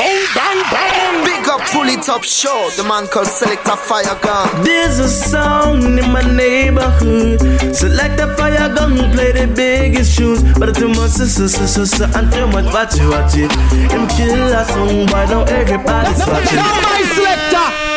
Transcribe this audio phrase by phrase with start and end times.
[0.00, 1.24] bang, bang, bang.
[1.24, 2.70] Big up, pull it up, show.
[2.76, 4.64] The man called Selector Fire Gun.
[4.64, 7.40] There's a song in my neighborhood.
[7.74, 10.42] Select a fire gun, play the biggest shoes.
[10.58, 13.52] But too much, so, so, so, so, so, and too much, watch it, watch it.
[13.92, 16.56] Him kill a song, why now everybody's watching.
[16.56, 17.89] Now my selector.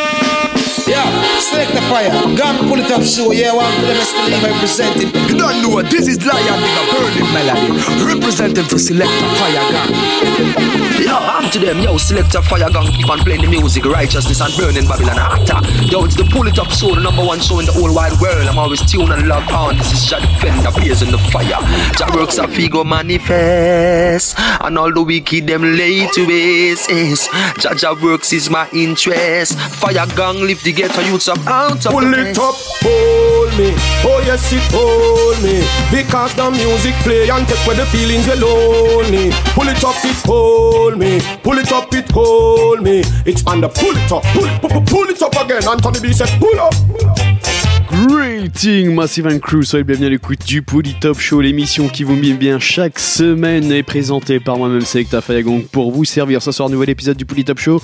[1.44, 2.36] Yeah, select the fire.
[2.36, 3.32] Gun pull it up show.
[3.32, 5.14] Yeah, one for them believe I present it.
[5.28, 7.68] You don't know what this is Lion with a burning melody.
[8.04, 11.04] Representing for select Selector Fire Gang.
[11.04, 12.86] Yo, I'm to them, yo, select Selector Fire Gang.
[12.92, 15.60] Keep on playing the music, righteousness and burning Babylon hotter.
[15.84, 18.18] Yo, it's the pull it up show, the number one show in the whole wide
[18.20, 18.46] world.
[18.48, 19.76] I'm always tuned and locked on.
[19.76, 21.60] This is Jah Defender, in the fire.
[21.98, 24.38] Jah works a figo manifest.
[24.38, 27.28] And all the wicked them lay to base.
[27.58, 29.58] Jah Jah works is my interest.
[29.58, 33.72] Fire Gang lift the ghetto youths up out of Pull it up, hold me.
[34.04, 35.62] Oh yes, it hold me.
[35.90, 39.30] Because the music play and take away the feelings we're lonely.
[39.54, 41.20] Pull it up, it hold me.
[41.42, 43.02] Pull it up, it hold me.
[43.26, 45.66] It's on the pull it up, pull it, pull, pull it up again.
[45.66, 46.74] Anthony B said, pull up.
[46.88, 47.53] Pull up.
[47.94, 52.16] Greeting Massive and Crew, soyez bienvenue à l'écoute du Pouli Top Show, l'émission qui vous
[52.16, 56.68] met bien chaque semaine est présentée par moi-même Selecta Fayagong pour vous servir ce soir
[56.68, 57.80] nouvel épisode du Pouli Top Show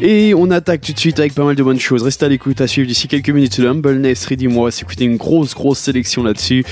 [0.00, 2.02] et on attaque tout de suite avec pas mal de bonnes choses.
[2.02, 5.54] Restez à l'écoute à suivre d'ici quelques minutes le Humbleness Ready moi s'écouter une grosse
[5.54, 6.64] grosse sélection là-dessus.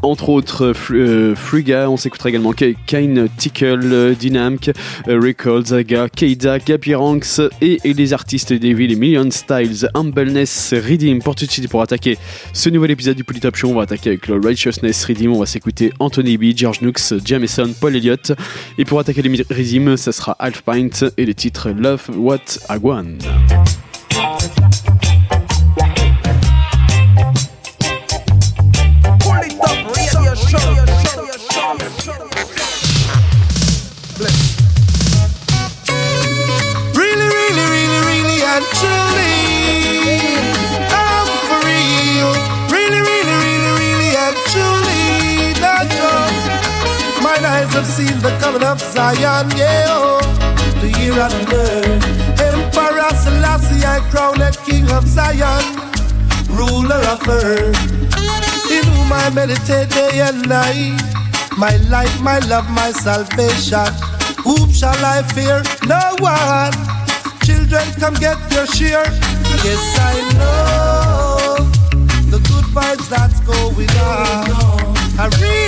[0.00, 4.70] Entre autres euh, Fruga, on s'écoutera également Kane Tickle, Dynamic,
[5.08, 9.88] euh, Records, Zaga, Keida, Gappy Ranks et, les artistes Devil et Million Styles.
[9.94, 12.16] Humbleness Redeem pour tout de suite pour attaquer
[12.52, 15.32] ce nouvel épisode du Polytop Show, on va attaquer avec le Righteousness Redeem.
[15.32, 18.32] On va s'écouter Anthony B, George Nooks, Jameson, Paul Elliott.
[18.78, 23.18] Et pour attaquer les Redeem, ça sera Half Pint et le titre Love What Aguan.
[24.10, 25.17] Really,
[47.78, 49.86] have seen the coming of Zion, yeah.
[49.86, 50.18] Oh,
[50.80, 52.02] the year and learn.
[52.42, 55.62] Emperor Selassie, I crowned King of Zion,
[56.50, 57.78] ruler of earth.
[58.68, 60.98] In whom I meditate day and night.
[61.56, 63.92] My life, my love, my salvation.
[64.42, 65.62] Whom shall I fear?
[65.86, 66.74] No one.
[67.46, 69.06] Children, come get your share.
[69.62, 71.64] Yes, I know
[72.26, 74.98] the good vibes that's going on.
[75.20, 75.67] I really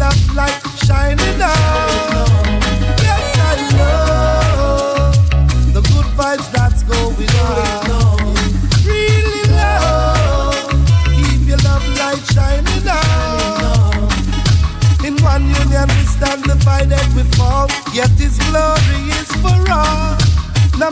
[0.00, 0.30] No.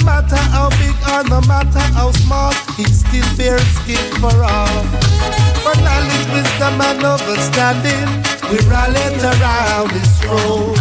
[0.04, 5.47] Matter how big or no matter how small, He still bears skin for all.
[5.64, 8.08] For knowledge, wisdom, and understanding,
[8.50, 10.76] we rallied around His throne.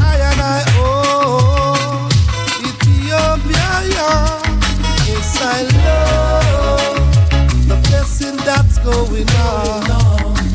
[0.00, 2.08] I and I, oh,
[2.70, 6.96] Ethiopia, yes I love
[7.68, 9.84] the blessing that's going on.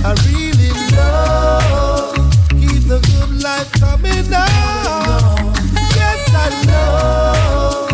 [0.04, 2.14] I really know.
[2.50, 5.54] Keep the good life coming on.
[6.00, 7.88] Yes, I know.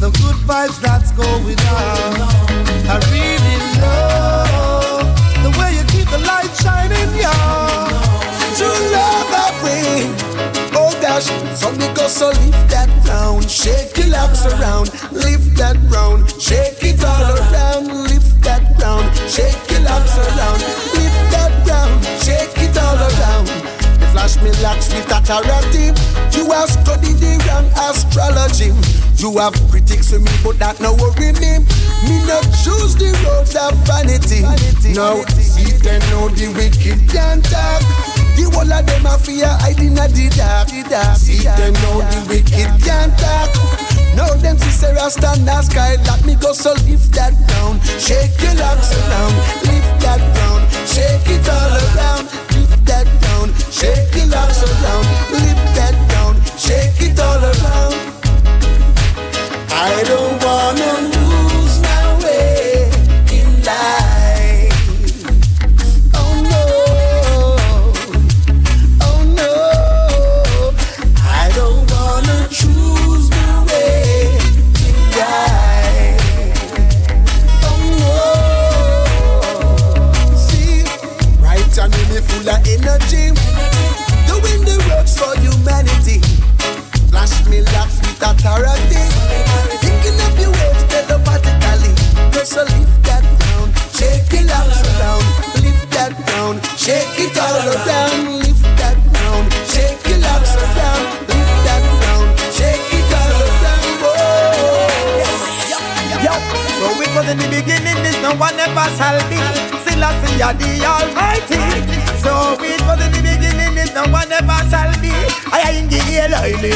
[0.00, 2.58] The good vibes that's going on.
[2.90, 3.37] I really
[11.18, 16.30] Gosh, so me go so lift that round, shake your locks around, lift that round,
[16.38, 20.62] shake it all around, lift that round, shake your locks around,
[20.94, 23.50] lift that round, shake it all around.
[23.98, 25.90] Me flash me locks with a karate.
[26.38, 28.70] You have studied the wrong astrology.
[29.18, 31.66] You have critics of me, but that no worry me.
[32.06, 34.46] Me not choose the road of vanity.
[34.94, 38.07] No, see them know the wicked can't talk.
[38.38, 40.70] The whole of them a fear hiding at the dark.
[41.18, 43.50] See them know the wicked can't talk.
[44.14, 47.82] Now them see Sarah stand sky Let me go so lift that down.
[47.98, 49.34] Shake your locks around
[49.66, 50.62] Lift that down.
[50.86, 53.50] Shake it all around Lift that down.
[53.74, 56.38] Shake your locks around Lift that down.
[56.54, 57.98] Shake it all around.
[59.70, 61.17] I don't wanna
[82.88, 83.28] energy,
[84.24, 86.20] doing the works for humanity.
[87.12, 89.04] Flash me locks with authority,
[89.84, 91.92] picking up your waves telepathically.
[92.32, 95.24] Just so lift that down, shake it all around,
[95.60, 101.56] lift that down, shake it all around, lift that down, shake it locks around, lift
[101.68, 102.24] that down,
[102.56, 104.00] shake it all around.
[104.00, 104.16] Oh,
[106.24, 106.40] yeah,
[106.80, 109.40] So it was in the beginning, this no one ever shall be.
[109.84, 112.07] Still I see the Almighty.
[112.22, 115.14] So it was in the beginning, is no one ever shall be.
[115.50, 116.72] I in the early,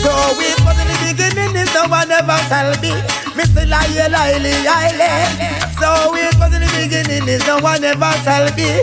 [0.00, 2.92] So it was in the beginning, is no one ever shall be.
[3.36, 3.68] Mr.
[3.68, 5.64] Lyle, Lyle, Lyle.
[5.80, 8.80] So it was in the beginning, is no one ever shall be.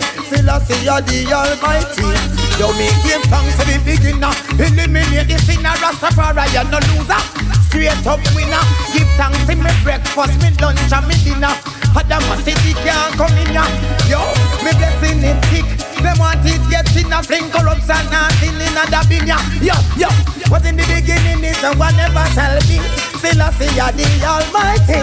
[0.52, 2.12] I see the Almighty.
[2.60, 4.32] Yo, me give thanks to the beginner.
[4.60, 7.20] Eliminate the sinner, Rastafari, you're no loser.
[7.68, 8.60] Straight up winner.
[8.92, 11.81] Give thanks in me breakfast, me lunch and me dinner.
[11.96, 13.64] Adam city can't come in ya.
[14.08, 14.20] Yo,
[14.64, 15.66] me blessing it thick.
[16.02, 19.38] Them want it get in a fling corruption and sin in a dabinya.
[19.62, 20.08] Yo, yo.
[20.52, 22.76] What in the beginning is no one ever shall be.
[23.16, 25.00] Still I see ya the Almighty.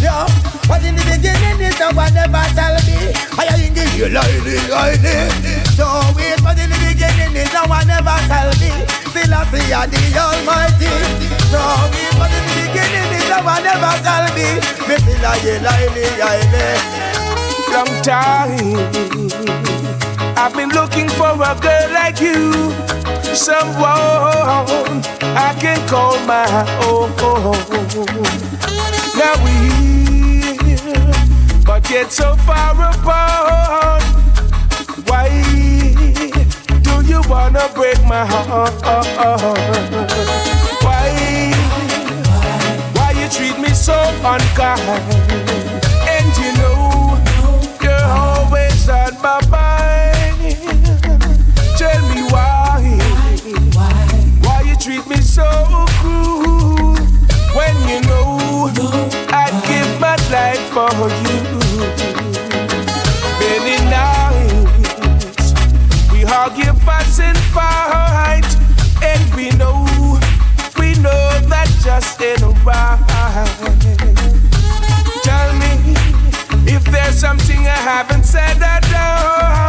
[0.00, 0.24] Yo,
[0.68, 2.96] what in the beginning is no one ever shall be.
[3.36, 3.84] I in the
[4.16, 5.28] highly, highly.
[5.76, 5.84] So
[6.16, 8.72] wait, what in the beginning is no one ever shall be.
[9.12, 10.92] Still I see ya the Almighty.
[11.52, 11.60] So
[11.92, 14.48] wait but in the beginning is one never shall be.
[14.88, 16.04] Me feel like like me,
[17.72, 18.76] Long time
[20.38, 22.52] I've been looking for a girl like you,
[23.34, 25.02] someone
[25.36, 26.46] I can call my
[26.84, 27.10] own.
[29.16, 29.54] Now we,
[31.64, 34.02] but yet so far apart.
[35.08, 35.28] Why
[36.82, 38.72] do you wanna break my heart?
[43.86, 43.94] So
[44.24, 45.14] unkind.
[46.10, 47.22] And you know,
[47.80, 50.56] you're always on my mind.
[51.78, 52.82] Tell me why,
[54.42, 55.46] why you treat me so
[56.00, 56.96] cruel.
[57.54, 58.72] When you know,
[59.30, 60.90] I'd give my life for
[61.22, 61.42] you.
[63.38, 65.54] Many nights,
[66.10, 68.50] we argue, fuss, and fight.
[69.00, 69.86] And we know,
[70.76, 73.15] we know that just ain't right.
[73.36, 73.44] Tell
[75.58, 75.94] me
[76.72, 79.65] if there's something I haven't said or done.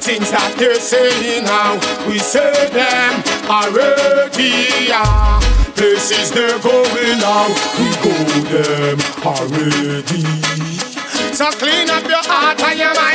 [0.00, 4.88] Things that they're saying now, we say them already.
[4.88, 5.40] Yeah.
[5.76, 7.48] Places they're going now,
[7.78, 8.14] we go
[8.50, 10.22] them already.
[11.32, 13.11] So clean up your heart and your mind.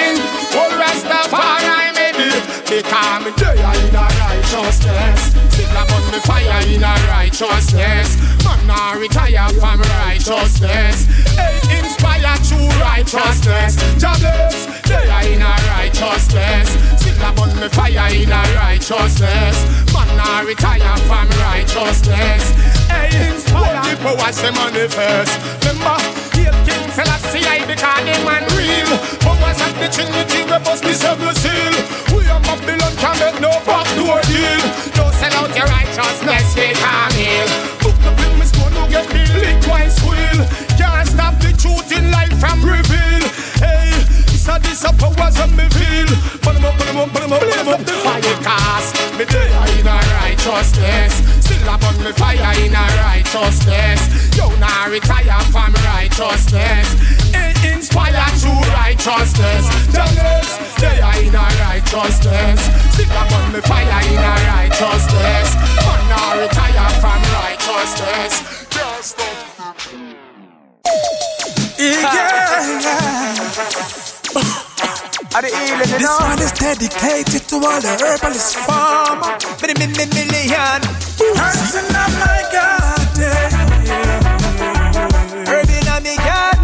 [2.69, 2.77] Be.
[2.77, 5.33] Become day in a righteousness.
[5.49, 8.17] Still upon the fire in a righteousness.
[8.43, 11.05] Man, now retire from righteousness.
[11.35, 13.75] Hey, inspire true righteousness.
[13.97, 16.69] Jobless, they are in a righteousness.
[17.01, 19.55] Still upon the fire in a righteousness.
[19.93, 22.51] Man, now retire from righteousness.
[22.87, 23.81] Hey, inspire.
[23.83, 25.33] People watch the manifest.
[25.65, 25.97] Remember,
[26.35, 29.26] heal King Selassie, I because the man real.
[29.39, 31.73] Powers of the Trinity, we bust the seven seal.
[32.15, 34.61] We are Babylon, can make no backdoor deal.
[34.97, 37.47] Don't sell out your righteousness, we can heal.
[37.81, 39.25] Book the film, is gonna get me
[39.61, 40.39] twice squeal.
[40.77, 43.23] Can't stop the truth in life from reveal.
[43.61, 43.86] Hey,
[44.47, 46.07] it's a this a powers of me feel.
[46.39, 47.81] Put them up, put them up, put them up, put them up.
[47.83, 51.13] Fire cast, me day in a righteousness.
[51.43, 53.99] Still up on me fire in a righteousness.
[54.37, 56.87] You now retire from righteousness.
[57.35, 59.67] It Inspire true righteousness.
[59.91, 62.59] Journalists, they are in a righteousness.
[62.93, 65.47] Still up on me fire in a righteousness.
[65.83, 68.67] Man now retire from righteousness.
[68.69, 69.19] Just
[71.79, 72.36] yeah.
[75.29, 79.37] This one is dedicated to all the herbalist farmer.
[79.61, 80.81] Million.
[81.17, 83.51] Person of my garden.
[85.47, 86.56] Herb in my garden.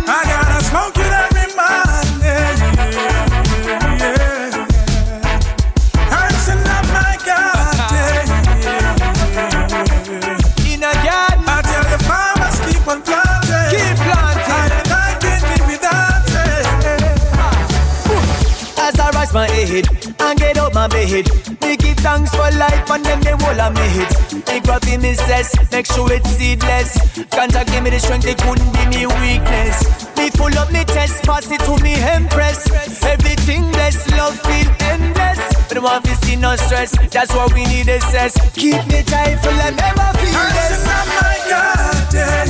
[20.84, 21.28] And get out my.
[21.62, 24.12] Me give thanks for life and then the whole of me hit.
[24.48, 26.98] Me grab me cess, make sure it's seedless.
[27.32, 29.84] Ganja give me the strength, it couldn't be me weakness.
[30.18, 32.68] Me full up me test, pass it to me empress.
[33.04, 35.40] Everything blessed, love feel endless.
[35.70, 36.92] But want to see no stress.
[37.10, 38.34] That's what we need is stress.
[38.54, 40.84] Keep me joyful and never feel less.
[40.86, 42.46] Oh my God, yeah.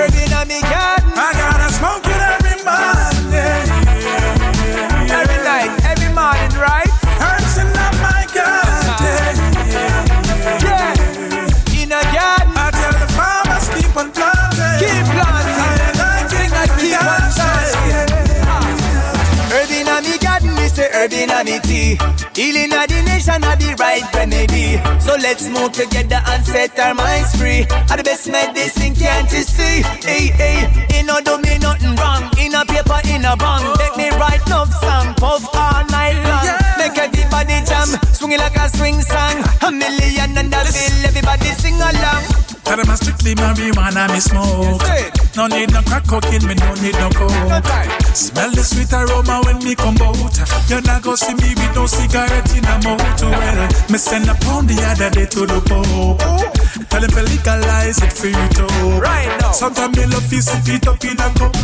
[0.00, 1.12] Urban on me garden.
[1.14, 2.11] I gotta smoke
[21.44, 21.98] say herb inna me tea.
[22.34, 24.78] Healing of the nation are the right remedy.
[25.00, 27.66] So let's move together and set our minds free.
[27.90, 29.82] Are the best medicine, can't you see?
[30.06, 32.30] Hey, hey, you know do me nothing wrong.
[32.38, 33.64] In a paper, in a bang.
[33.78, 36.46] Let me write love song, puff all night long.
[36.78, 37.21] Make everybody
[37.66, 39.42] jam, swing it like a swing song.
[39.62, 42.24] A million and a bill, everybody sing along.
[42.64, 44.80] Tell them I strictly marijuana me smoke.
[45.36, 47.64] No need no crack cocaine, me no need no coke.
[48.14, 50.36] Smell the sweet aroma when me come out.
[50.70, 53.22] You not go see me with no cigarette in a mouth.
[53.22, 56.22] Well, me send a pound the other day to the Pope.
[56.88, 58.68] Tell them to legalize it for you too.
[59.00, 59.52] Right now.
[59.52, 61.56] Sometimes me love sip it up in a cup.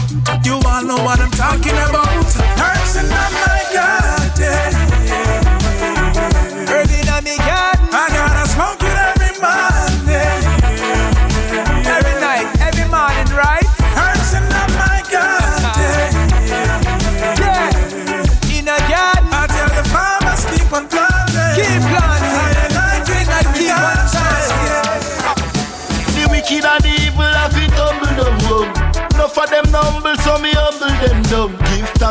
[0.45, 2.26] You all know what I'm talking about.
[2.59, 4.88] Herbs in my garden.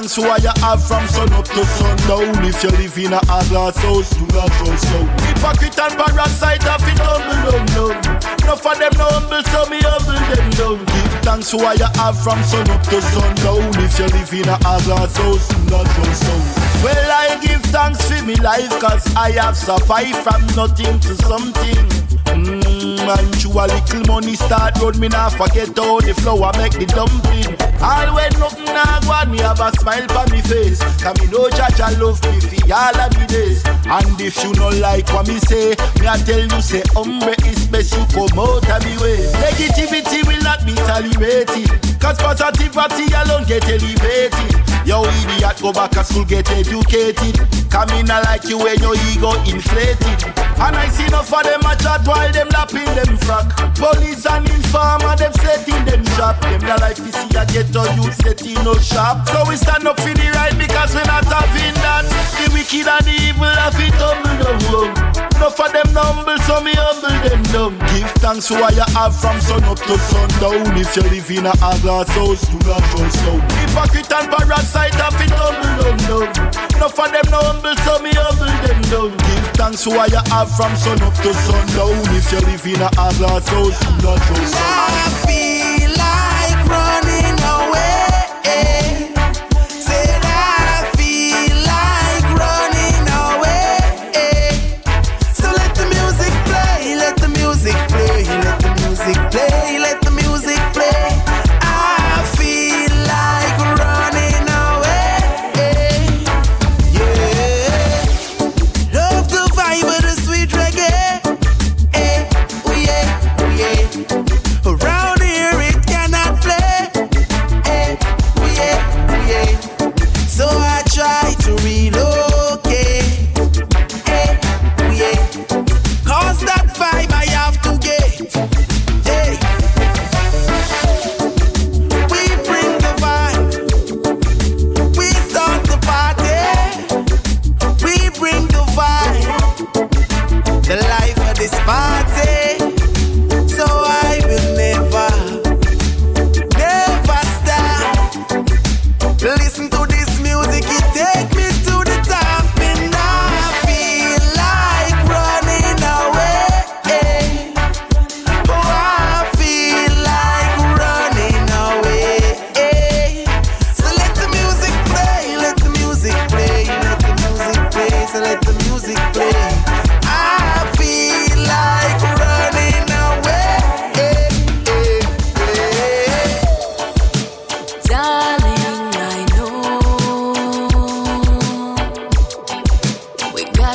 [0.08, 2.32] Thanks for you have from sun up to sundown.
[2.46, 3.20] If you live in a
[3.52, 5.04] glass house, do not trust now.
[5.28, 8.00] Hypocrite and parasite have it humble down.
[8.40, 10.80] Enough of them no humble, so me humble them down.
[10.80, 13.68] Give thanks for what you have from sun up to sundown.
[13.84, 14.56] If you live in a
[14.88, 16.88] glass house, do not trust now.
[16.88, 21.84] Well, I give thanks for me life, cause I have survived from nothing to something.
[22.32, 26.80] Mmm, man, chew a little money start road, me nah forget how the flour make
[26.80, 27.60] the dumpling.
[27.84, 30.80] All when nothing nah go on, me have a smile for me face.
[31.02, 33.64] Cause me know oh, Jaja love me for all of me days.
[33.86, 37.66] And if you no like what me say, me I tell you say, hombre, it's
[37.68, 39.24] best you come out of me way.
[39.40, 41.70] Negativity will not be tolerated.
[42.00, 44.68] Cause positivity alone get elevated.
[44.88, 47.36] Yo, idiot, go back to school, get educated.
[47.70, 50.24] Come in like you when your ego inflated.
[50.64, 53.52] And I see enough of them a chat while them lapping them frack.
[53.76, 56.40] Police and informer, them setting them trap.
[56.40, 59.24] Them the life you see a ghetto youth setting no shop.
[59.30, 62.04] So we stand up for the right because we not having that.
[62.36, 64.92] The wicked and the evil have it humble down low.
[65.40, 67.74] Enough of them humble, so me humble them down.
[67.96, 70.76] Give thanks for what you have from sun up to sundown.
[70.76, 73.40] If you live in a glass house, do not trust now.
[73.64, 76.28] Hypocrite and parasite have it humble down down.
[76.76, 79.12] Enough of them no humble, so me humble them down.
[79.16, 81.96] Give thanks for what you have from sun up to sundown.
[82.20, 85.57] If you live in a glass house, do not trust now.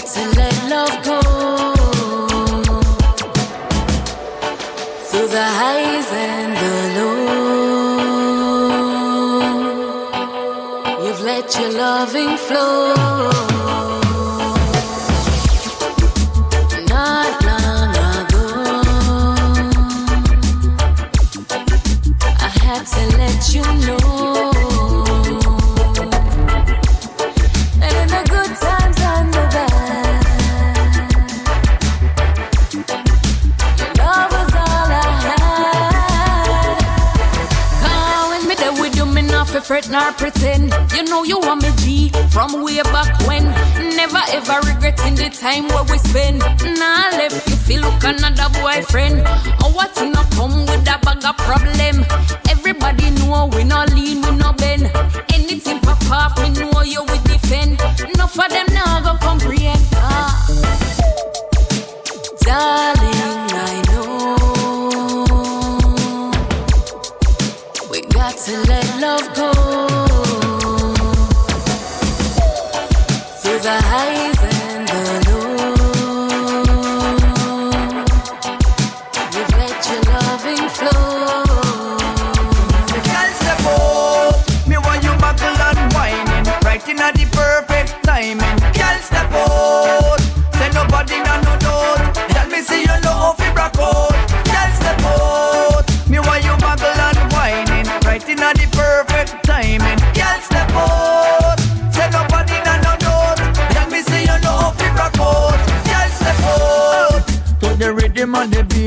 [0.07, 1.21] to let love go.
[5.09, 7.23] Through the highs and the lows,
[11.05, 12.93] you've let your loving flow.
[23.55, 24.02] you know
[39.83, 40.75] fret nor pretend.
[40.95, 43.45] You know you want me G from way back when.
[43.97, 46.41] Never ever regretting the time where we spend.
[46.41, 49.23] Nah, left you feel look another boyfriend.
[49.63, 52.05] Oh, what you not come with a bag of problem?
[52.49, 54.91] Everybody know we not lean, we not bend.
[55.33, 57.81] Anything pop off, we know you will defend.
[58.15, 59.83] Enough of them now go comprehend.
[59.95, 60.49] Ah.
[62.41, 63.02] Darling,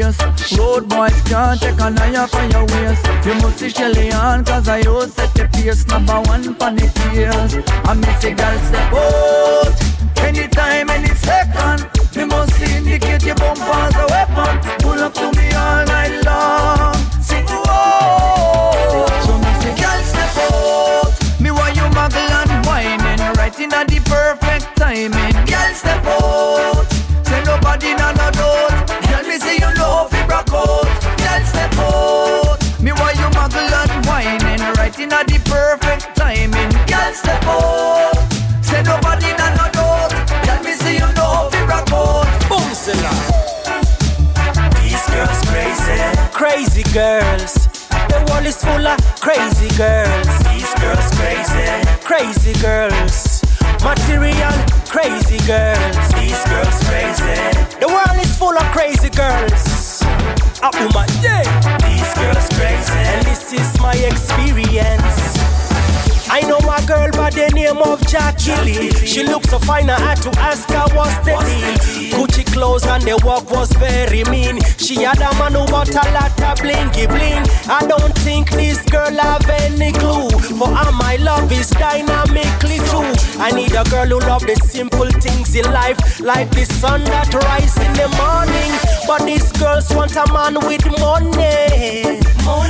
[0.05, 3.05] and Road boys can't take an eye for your waist.
[3.25, 6.88] You must see Shelly on Cause I you set the pace Number one pan the
[6.93, 11.89] tears I miss a girl step out Anytime, any second.
[12.13, 14.77] You must indicate your bump as a weapon.
[14.79, 16.96] Pull up to me all night long.
[17.22, 19.05] Sing whoa.
[19.25, 23.20] So me say girl step out Me want you muggle and whining?
[23.37, 25.33] Right in at the perfect timing.
[25.46, 26.85] Girl step out
[27.27, 28.54] Say nobody no no doubt.
[29.35, 30.85] Tell me say you love fi rock out.
[31.17, 32.81] Girl step out.
[32.81, 36.71] Me want you muggle and whining right in at the perfect timing.
[36.87, 38.15] Girl step out.
[38.63, 40.11] Say nobody no no doubt.
[40.45, 42.27] Tell me say you love fi rock out.
[42.48, 42.63] Boom
[44.79, 46.00] These girls crazy,
[46.31, 47.67] crazy girls.
[48.07, 50.27] The world is full of crazy girls.
[50.48, 53.34] These girls crazy, crazy girls.
[53.85, 54.51] Material,
[54.89, 56.09] crazy girls.
[56.17, 57.37] These girls crazy.
[57.79, 60.01] The world is full of crazy girls.
[60.63, 61.43] Up my yeah.
[61.85, 62.91] These girls crazy.
[62.93, 65.54] And this is my experience.
[66.29, 68.92] I know a girl by the name of Jackie Lee.
[69.05, 72.18] She looks so fine, I had to ask her what's the deal.
[72.18, 74.59] Gucci clothes and the walk was very mean.
[74.77, 77.46] She had a man who bought a lot of blinky bling.
[77.70, 80.29] I don't think this girl have any clue.
[80.57, 83.14] For all my love is dynamically true.
[83.40, 87.33] I need a girl who love the simple things in life, like the sun that
[87.33, 88.72] rise in the morning.
[89.07, 92.20] But these girls want a man with money,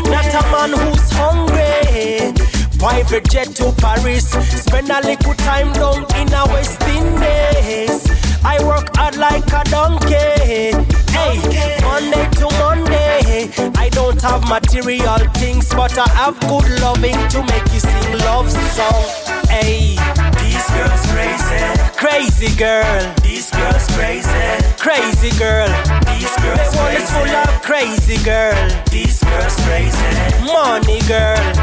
[0.09, 2.44] not a man who's hungry.
[2.79, 4.29] Private jet to Paris.
[4.29, 8.05] Spend a little time down in a West Indies.
[8.43, 10.75] I work hard like a donkey.
[11.11, 11.39] Hey,
[11.81, 13.49] Monday to Monday.
[13.77, 18.51] I don't have material things, but I have good loving to make you sing love
[18.51, 19.03] song.
[19.49, 19.95] Hey,
[20.43, 21.63] these girls crazy,
[21.95, 23.15] crazy girl.
[23.23, 24.29] These girls crazy,
[24.77, 25.69] crazy girl.
[26.11, 28.69] These girls the world is full of crazy girl.
[28.91, 31.54] These girls crazy, money girl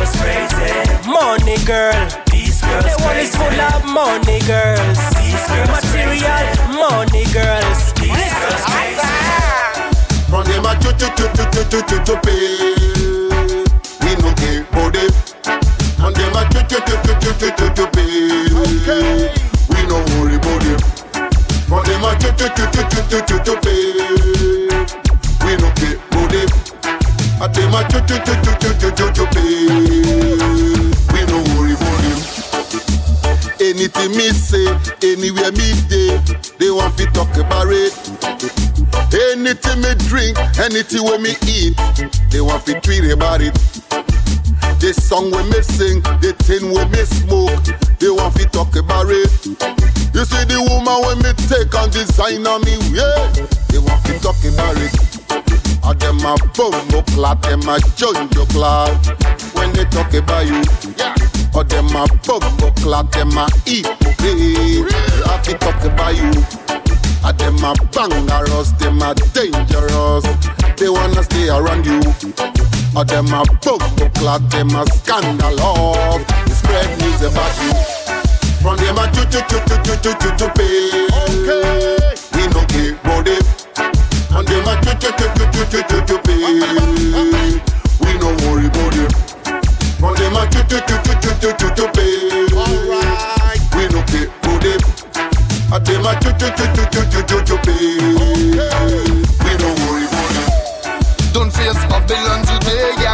[0.00, 1.06] girls.
[1.06, 2.08] Money girl.
[2.30, 4.98] These girls The world is full of money girls.
[5.16, 6.76] These girls Material crazy.
[6.76, 7.92] money girls.
[7.94, 9.14] These girls crazy.
[10.28, 12.74] From them a choo choo choo choo choo choo choo pay.
[14.02, 15.06] We no give body.
[16.02, 19.32] And them a choo choo choo choo choo choo choo pay.
[19.70, 20.80] We no worry about them.
[21.68, 23.80] From them a choo choo choo choo choo choo choo pay.
[25.44, 26.65] We no get body
[27.38, 29.66] them a chu chu chu chu chu chu chu chu pay.
[31.12, 32.18] We no worry about them.
[33.60, 34.66] Anything me say,
[35.02, 36.16] anywhere me day,
[36.58, 37.92] they want to talk about it.
[39.12, 41.76] Anything me drink, anything when me eat,
[42.30, 43.54] they want to tweet about it.
[44.80, 47.64] The song when me sing, the thing when me smoke,
[47.98, 49.30] they want to talk about it.
[50.14, 53.28] You see the woman when me take and design on me, yeah,
[53.68, 55.65] they want to talk about it.
[55.86, 58.90] A them a bumbo clot, them a junjo clot.
[59.54, 60.60] When they talk about you,
[60.98, 61.14] yeah.
[61.54, 64.92] Or them a bumbo clot, them a hypocrite.
[65.26, 66.32] Have to talk about you.
[67.24, 70.24] A them a bangerous, them a dangerous.
[70.76, 72.00] They wanna stay around you.
[72.96, 76.26] Or them a bumbo clot, them a scandalous.
[76.46, 77.72] They spread news about you.
[78.60, 81.06] From them a chu chu chu chu chu chu chu chu pay.
[81.22, 82.14] Okay.
[82.34, 83.55] We no care about it.
[84.36, 86.36] And them a take, take, take, take, take, take, take pay.
[88.00, 89.08] We no worry about them.
[90.04, 92.52] And them a take, take, take, take, take, take, take pay.
[92.52, 93.60] Alright.
[93.74, 94.80] We no care about them.
[95.72, 97.96] And them a take, take, take, take, take, take, take pay.
[99.40, 100.48] We no worry about them.
[101.32, 103.05] Don't face Babylon today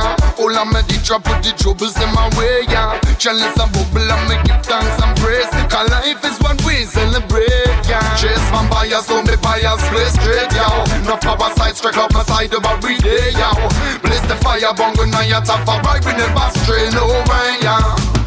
[0.42, 0.58] yeah.
[0.58, 2.98] All of me the put the troubles in my way, yeah.
[3.18, 5.50] Chalice and bubble and me give thanks and praise.
[5.70, 8.02] Cause life is what we celebrate, yeah.
[8.16, 10.66] Chase vampires, so me buyers play straight, yo.
[11.06, 13.54] No power side, strike up my side of every day, yeah.
[14.02, 18.21] Blaze the fire, bongo, now you're top of right, we never stray, no way, yeah.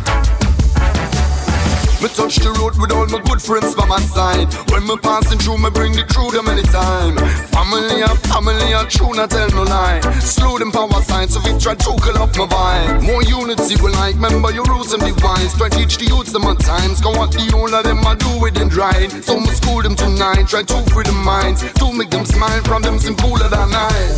[2.05, 4.45] Me touch the road with all my good friends by my side.
[4.69, 7.17] When me passing through, me bring the crew them anytime.
[7.49, 10.05] Family and family and true, not tell no lie.
[10.21, 13.09] Slow them power signs, so we try to kill up my vibe.
[13.09, 15.57] More unity we like, remember your roots and device.
[15.57, 17.01] Try teach the youths them at times.
[17.01, 19.09] Go what the whole of them I do it and right.
[19.25, 21.65] So me school them tonight, try to free the minds.
[21.81, 24.13] To make them smile from them simple that night.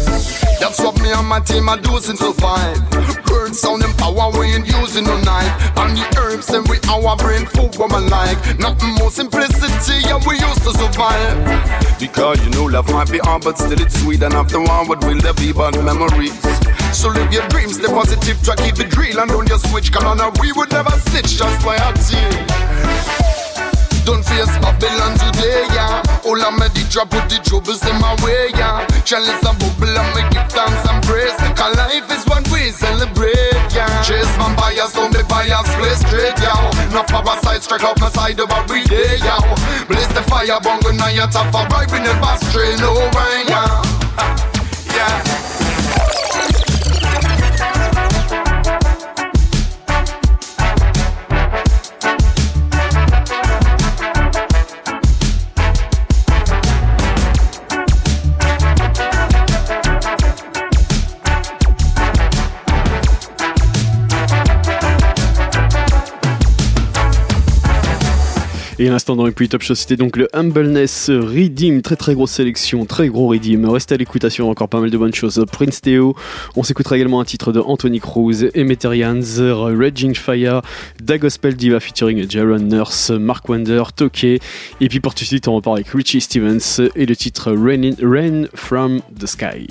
[0.60, 2.76] That's what me and my team are doing since five.
[3.23, 5.56] Bird sound and power we ain't using no knife.
[5.80, 8.37] And the herbs and we our brain food woman like.
[8.59, 11.99] Nothing more simplicity, and we used to survive.
[11.99, 14.21] Because you know love might be hard, but still it's sweet.
[14.23, 16.33] And after one, what will there be but memories?
[16.95, 19.91] So live your dreams, stay positive, try keep it real, and don't just switch.
[19.91, 22.46] Come on, we would never snitch just by our team.
[24.07, 25.99] Don't face Babylon today, yeah.
[26.23, 28.87] All of me the drop put the troubles in my way, yeah.
[29.03, 31.35] Chalice and bubble and me give thanks and praise.
[31.59, 33.91] Cause life is what we celebrate, yeah.
[34.07, 36.55] Chase vampires, don't be biased, play straight, yeah.
[36.95, 37.03] No
[37.43, 39.43] side, strike out my side of every day, yeah.
[39.91, 43.83] Blaze the fire, bongo, now you're top of right, we never stray, no right, yeah.
[44.95, 45.46] Yeah.
[68.79, 71.81] Et l'instant dans les plus top show, c'était donc le Humbleness Redeem.
[71.81, 73.65] Très très grosse sélection, très gros Redeem.
[73.65, 75.43] Restez à l'écoutation, encore pas mal de bonnes choses.
[75.51, 76.15] Prince Theo,
[76.55, 79.19] on s'écoutera également un titre de Anthony Cruz, Emeterians,
[79.75, 80.61] Raging Fire,
[81.01, 84.23] Da Gospel Diva featuring Jaron Nurse, Mark Wander, Toke.
[84.23, 84.39] Et
[84.89, 88.45] puis pour tout de suite, on repart avec Richie Stevens et le titre Rain, Rain
[88.53, 89.67] from the Sky.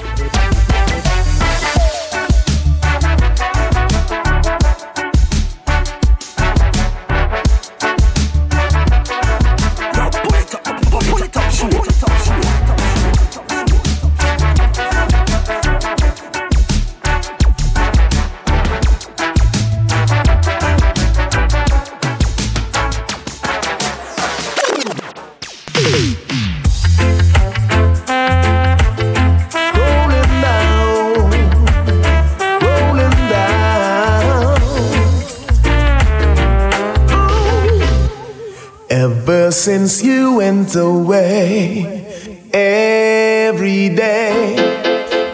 [39.50, 42.04] Since you went away
[42.52, 44.56] every day.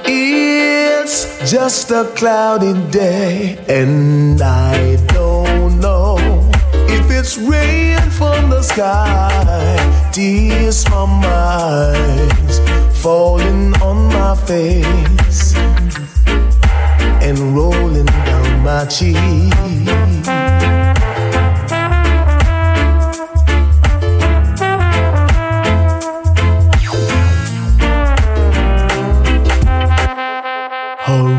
[0.05, 6.17] It's just a cloudy day, and I don't know
[6.73, 12.59] if it's rain from the sky, tears from my eyes
[13.03, 15.55] falling on my face
[17.23, 20.02] and rolling down my cheek.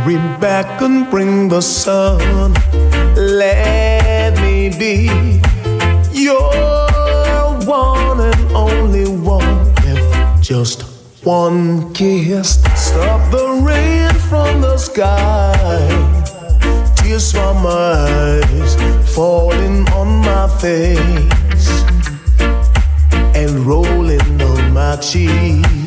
[0.04, 2.54] Hurry back and bring the sun.
[3.16, 5.08] Let me be
[6.12, 6.52] your
[7.64, 9.74] one and only one.
[9.78, 10.82] If just
[11.24, 15.56] one kiss, stop the rain from the sky.
[16.98, 18.76] Tears from my eyes
[19.16, 21.70] falling on my face
[23.40, 25.83] and rolling on my cheek.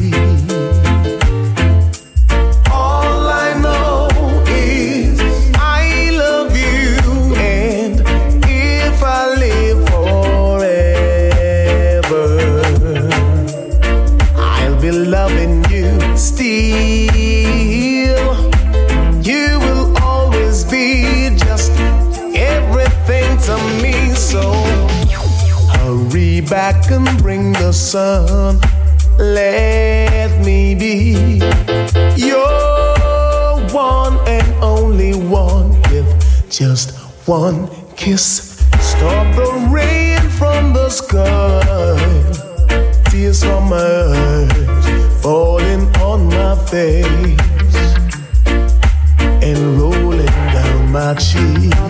[26.48, 28.60] Back and bring the sun.
[29.18, 31.40] Let me be
[32.16, 38.64] your one and only one with just one kiss.
[38.80, 41.62] Stop the rain from the sky,
[43.10, 47.40] tears from my eyes falling on my face
[49.42, 51.46] and rolling down my cheek.
[51.46, 51.85] my cheek.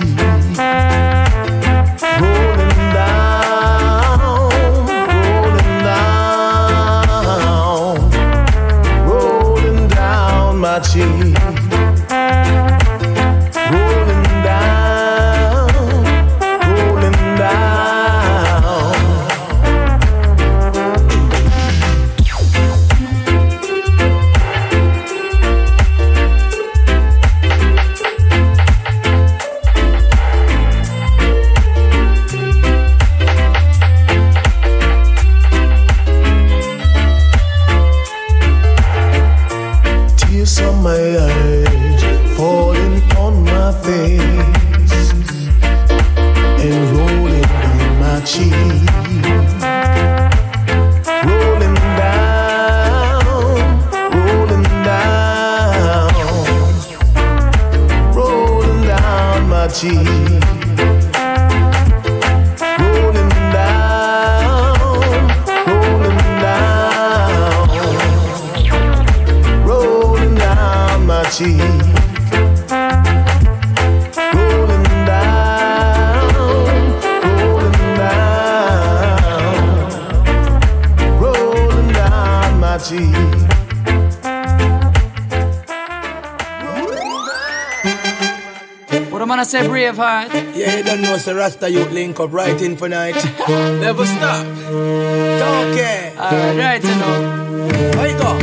[89.96, 90.56] Say Braveheart.
[90.56, 93.14] Yeah, you don't know, so Rasta you link up right in for night.
[93.48, 94.46] Never stop.
[94.46, 96.12] Don't care.
[96.18, 97.68] Alright, you know.
[97.94, 98.38] How you go?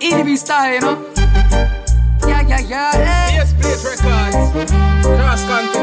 [0.00, 1.06] EDB style, you know.
[2.26, 2.92] Yeah, yeah, yeah.
[2.92, 3.36] Hey.
[3.36, 4.36] Yes, Plate Records.
[5.04, 5.79] Cross Continental.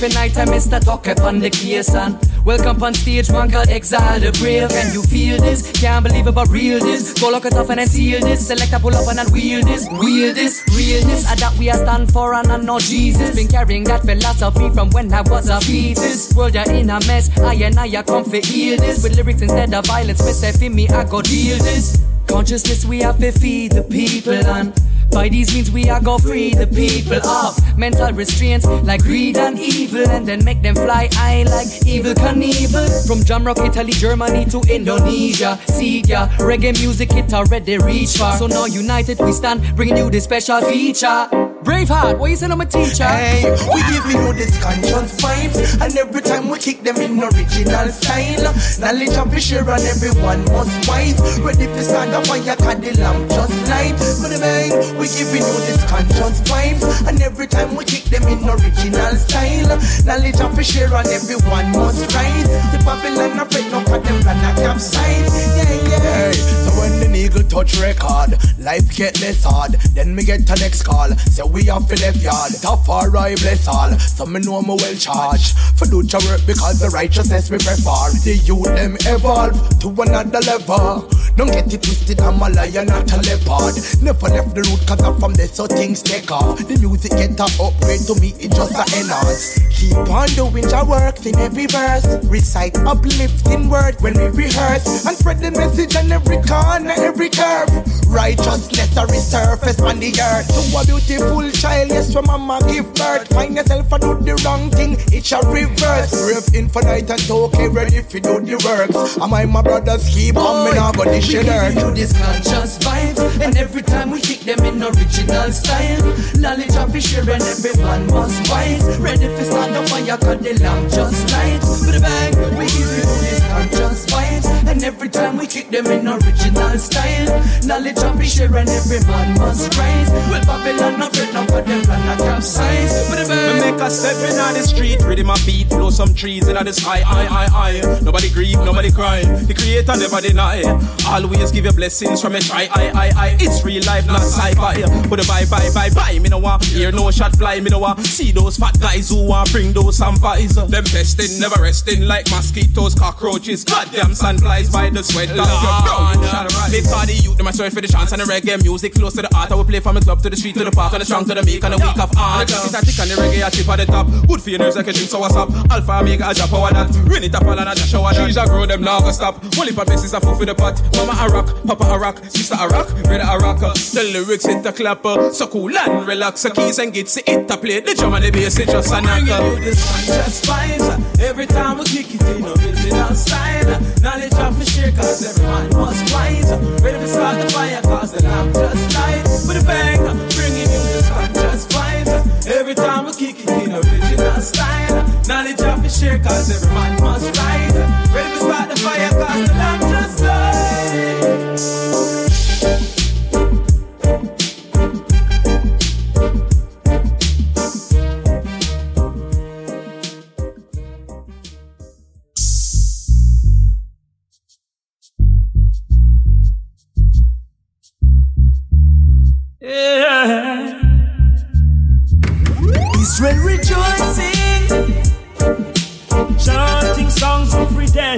[0.00, 0.82] Hello, infinite, I Mr.
[0.82, 4.70] Talk upon the case and Welcome on stage, one called Exile the Brave.
[4.70, 5.70] Can you feel this?
[5.72, 7.12] Can't believe about real this.
[7.20, 8.46] Go look it off and seal this.
[8.46, 9.86] Select a pull up and wheel this.
[9.90, 11.24] Wheel this, realness.
[11.38, 13.36] That we are stand for and I know Jesus.
[13.36, 16.34] Been carrying that philosophy from when I was a fetus.
[16.34, 17.28] World you're in a mess.
[17.40, 19.02] I and I are come for heal this.
[19.02, 20.22] With lyrics instead of violence.
[20.22, 22.02] For me, I go deal this.
[22.26, 24.72] Consciousness we have to feed the people and
[25.10, 29.58] by these means we are go free the people of mental restraints like greed and
[29.58, 33.06] evil and then make them fly high like Evel Knievel.
[33.06, 35.58] From Jamrock, Italy, Germany to Indonesia.
[35.66, 38.36] See ya, reggae music it already reach far.
[38.36, 41.49] So now united we stand, bringing you this special feature.
[41.64, 43.04] Braveheart, what you saying I'm a teacher?
[43.04, 47.88] Hey, we giving you this conscious vibes And every time we kick them in original
[47.92, 48.48] style.
[48.80, 51.20] Knowledge and we share and everyone must wise.
[51.40, 53.92] Ready to start the fire cause the lamp just light.
[54.24, 58.24] But the bang, we giving you this conscious vibes And every time we kick them
[58.24, 59.76] in original style.
[60.08, 64.40] Knowledge and we share and everyone must rise The Babylon afraid no cause them plan
[64.48, 65.28] a capsize
[65.60, 66.00] Yeah, yeah.
[66.00, 70.56] Hey, So when the eagle touch record Life get less hard Then me get the
[70.56, 72.52] next call Say we have to left yard.
[72.60, 73.92] Tough or I bless all.
[73.98, 75.58] So me know me well charged.
[75.76, 78.10] For do your work because the righteousness we prefer.
[78.24, 81.08] The youth them evolve to another level.
[81.36, 83.76] Don't get it twisted, I'm a lion, not a leopard.
[84.02, 86.58] Never left the root cause I'm from there, so things take off.
[86.58, 89.60] The music get a upgrade to me, it just a enhance.
[89.76, 92.04] Keep on doing your works in every verse.
[92.28, 95.06] Recite uplifting word when we rehearse.
[95.06, 97.68] And spread the message on every corner, every curve.
[98.06, 100.48] Righteousness a resurface on the earth.
[100.50, 103.28] To a beautiful child, yes, your mama give birth.
[103.28, 106.10] Find yourself and do the wrong thing, it's a reverse.
[106.10, 109.18] Brave infinite and okay, ready you do the works.
[109.18, 111.74] Am I my brothers keep coming up, but this shit hurt.
[111.74, 116.02] you this conscious vibe, and every time we kick them in original style.
[116.36, 118.98] Knowledge of fish share and everyone must wise.
[118.98, 121.62] Ready for start the fire, cause the lamp just light.
[121.86, 125.86] With a bang, we give you this conscious vibes, and every time we kick them
[125.86, 127.28] in original style.
[127.64, 130.10] Knowledge of fish share and every man must rise.
[130.10, 133.10] Well, Babylon no afraid no but them plan a capsize.
[133.10, 135.90] With a bang, me make a step in on the street, ready my beat, blow
[135.90, 137.02] some trees in the sky.
[137.06, 138.00] I, I, I.
[138.00, 139.22] Nobody grieve, nobody cry.
[139.22, 140.62] The creator never deny.
[141.06, 142.68] Always give your blessings from a try.
[142.72, 143.36] I, I, I.
[143.40, 144.82] It's real life, not sci-fi.
[145.08, 146.18] Put a bye, bye, bye, bye.
[146.18, 147.60] Me no want hear no shot fly.
[147.60, 150.54] Me no want see those fat guys who want bring those vampires.
[150.54, 153.64] Them pesting, never resting like mosquitoes, cockroaches.
[153.64, 156.49] Goddamn sandflies by the sweat of your brow.
[156.70, 159.14] They call the youth, them I swear for the chance and the reggae music close
[159.14, 159.50] to the heart.
[159.50, 161.24] I will play from the club to the street to the park and the strong
[161.26, 162.46] to the meek and the weak of art.
[162.46, 164.06] The it a tick and the reggae a tip at the top.
[164.28, 165.50] Good for your nerves like a drink, so what's up?
[165.70, 166.90] Alpha, Omega, a drop power that.
[167.10, 168.22] Rain it up all and a dash oh, shower that.
[168.22, 169.42] Trees a grow, them now go stop.
[169.58, 170.78] Only for places a fool for the pot.
[170.94, 173.58] Mama a rock, Papa a rock, sister a rock, brother a rock.
[173.60, 176.42] The lyrics hit the clapper, so cool and relax.
[176.42, 177.80] The keys and gits it a play.
[177.80, 179.26] The drum and the bass it just a knock.
[179.26, 184.58] Bringing you this conscious vibes Every time we kick it in original style Knowledge of
[184.58, 188.94] the share cause everyone must wise Ready to start the fire cause the lamp just
[188.94, 189.98] light With a bang,
[190.36, 195.06] bringing you this conscious vibes Every time we kick it in original style.
[195.28, 197.74] Knowledge of the share cause everyone must rise
[198.12, 201.49] Ready to start the fire cause the lamp just light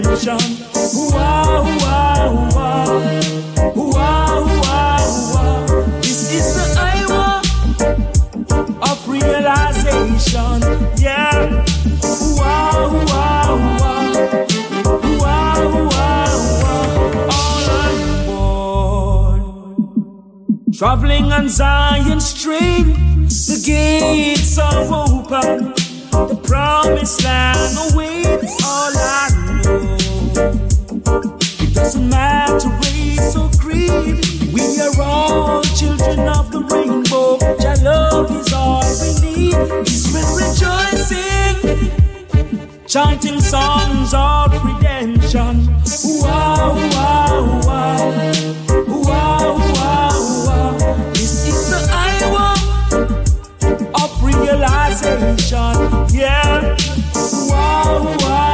[0.00, 0.38] redemption.
[1.12, 3.00] Wow, wow, wow,
[3.74, 5.66] wow, wow, wow.
[6.00, 7.40] This is the hour
[8.82, 10.60] of realization.
[10.96, 11.64] Yeah.
[12.36, 14.12] Wow, wow, wow,
[15.18, 17.30] wow, wow, wow.
[17.30, 17.64] All
[19.36, 19.42] board.
[20.74, 22.86] Traveling on Zion Street,
[23.28, 25.81] the gates are open.
[26.12, 29.30] The promised land awaits all I
[29.64, 29.96] know.
[31.60, 34.20] It doesn't matter race or creed.
[34.52, 37.38] We are all children of the rainbow.
[37.62, 39.56] Your love is all we need.
[39.88, 41.90] Israel rejoicing,
[42.86, 45.66] chanting songs of redemption.
[46.20, 48.61] Wow, wow, wow.
[56.12, 56.76] Yeah.
[57.48, 58.51] Wow, wow.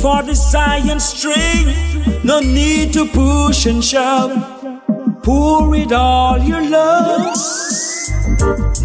[0.00, 1.66] For the science string.
[2.24, 4.32] No need to push and shove.
[5.22, 7.36] Pour it all your love.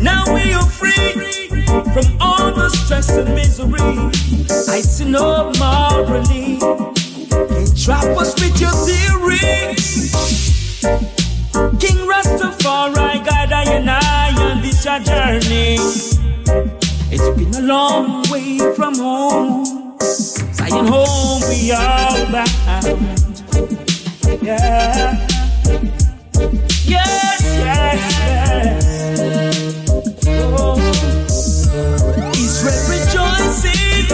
[0.02, 1.48] Now we are free
[1.94, 3.96] from all the stress and misery.
[4.68, 6.60] I see no more relief.
[7.30, 9.76] Can't trap us with your theory.
[11.80, 15.78] King Rastafari, guide I and I on this our journey.
[17.12, 19.85] It's been a long way from home.
[20.16, 22.86] Saying home we are bound.
[24.42, 25.28] Yeah.
[26.86, 28.86] Yes, yes, yes.
[32.38, 34.08] Israel rejoicing,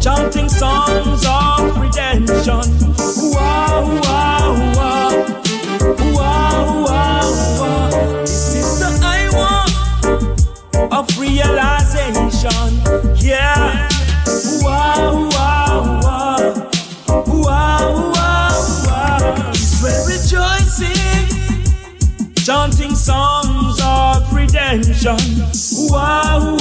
[0.00, 2.99] chanting songs of redemption.
[25.12, 26.59] Redemption.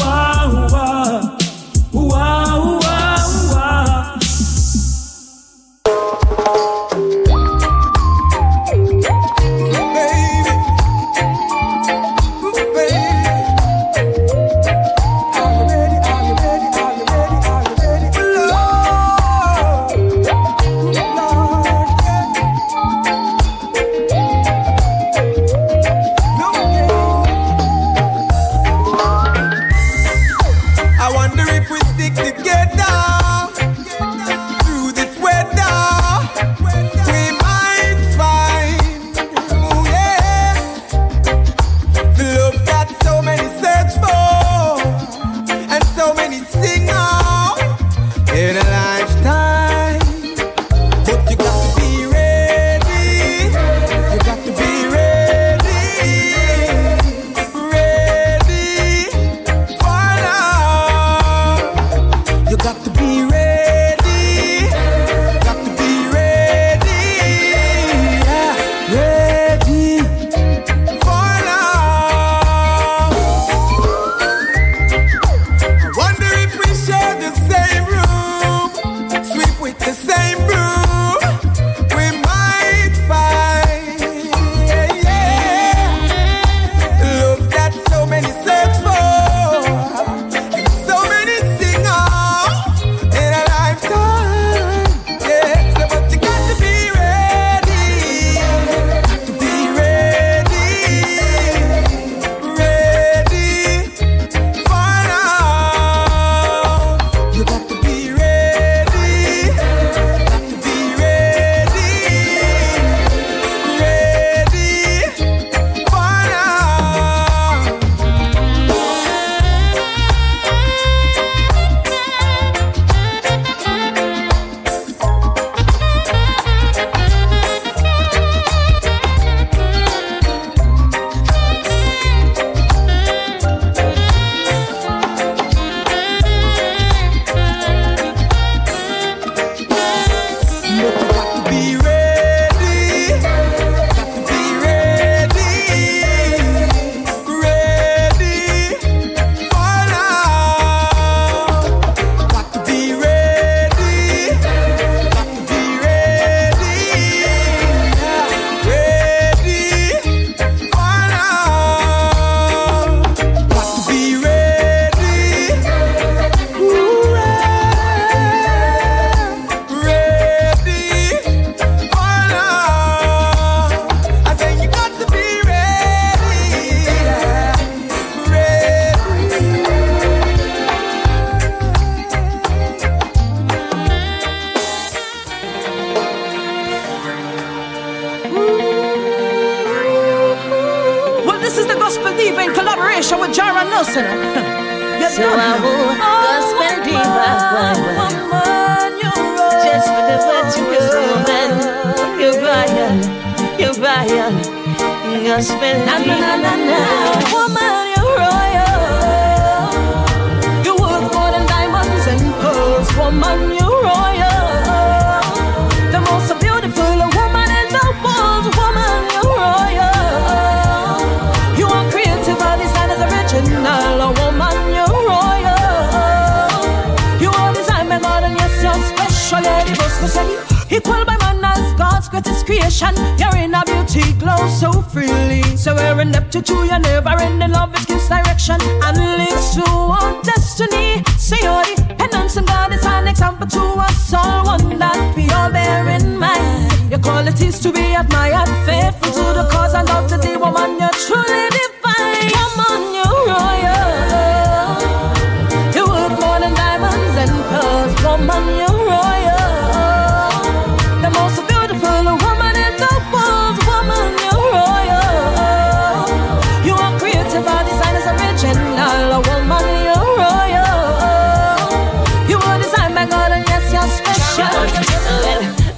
[230.01, 230.37] especially
[230.75, 232.95] equal by man as God's greatest creation.
[233.17, 235.43] Your inner beauty glows so freely.
[235.57, 239.55] So we're in depth to true, your never ending love, it gives direction and leads
[239.55, 241.03] to our destiny.
[241.17, 245.51] See your dependence on God is an example to us all, one that we all
[245.51, 246.89] bear in mind.
[246.89, 250.89] Your qualities to be admired, faithful to the cause and love to the woman you're
[251.05, 251.58] truly.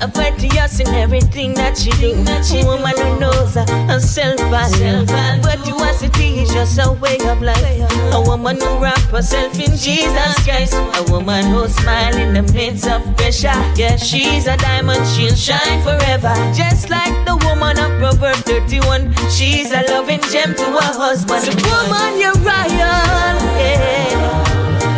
[0.01, 2.13] oblivious in everything that she do.
[2.23, 3.03] That she Woman do.
[3.03, 3.53] who knows
[3.89, 5.05] herself value.
[5.41, 7.91] Virtuosity is just a way of life.
[8.13, 10.73] A woman who wrap herself in Jesus Christ.
[10.73, 13.53] A woman who smiles in the midst of pressure.
[13.75, 16.33] Yeah, she's a diamond, she'll shine forever.
[16.53, 19.13] Just like the woman of Proverbs 31.
[19.29, 21.43] She's a loving gem to her husband.
[21.45, 22.71] The woman you're right.
[22.71, 23.39] yeah.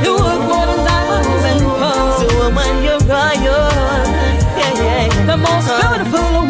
[0.04, 2.18] You work more than diamonds and pearls.
[2.22, 3.03] The woman you're
[5.34, 6.43] the most beautiful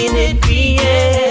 [0.00, 1.23] in it, yeah.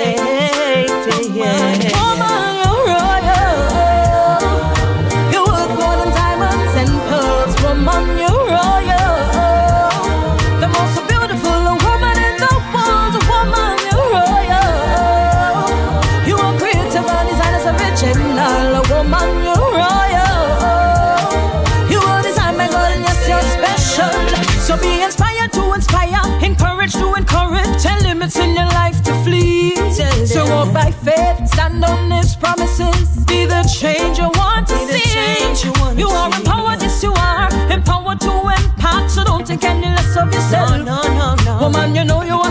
[40.77, 41.59] no, no, no.
[41.61, 42.42] Woman, you know you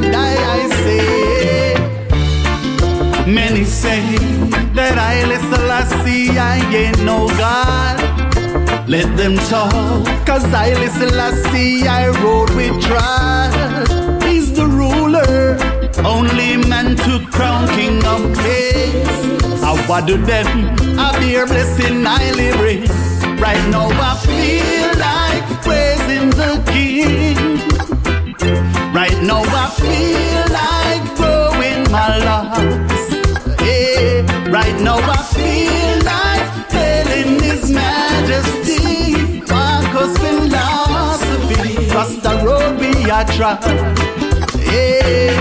[0.00, 1.74] die, I say.
[3.26, 4.00] Many say
[4.74, 5.14] that I
[5.50, 7.98] Selassie I see I ain't no God.
[8.88, 13.92] Let them talk, cause I listen, I see, I rode with trust.
[14.24, 15.58] He's the ruler,
[16.06, 19.62] only man to crown king of kings.
[19.90, 20.46] I do them,
[20.98, 22.58] I bear blessing, I live
[23.40, 27.47] Right now I feel like praising the king.
[29.08, 33.08] Right now I feel like growing my locks.
[33.64, 41.88] Yeah, right now I feel like telling His Majesty Marcus philosophy.
[41.88, 43.96] Cross the road we are trying.
[44.68, 45.32] Yeah.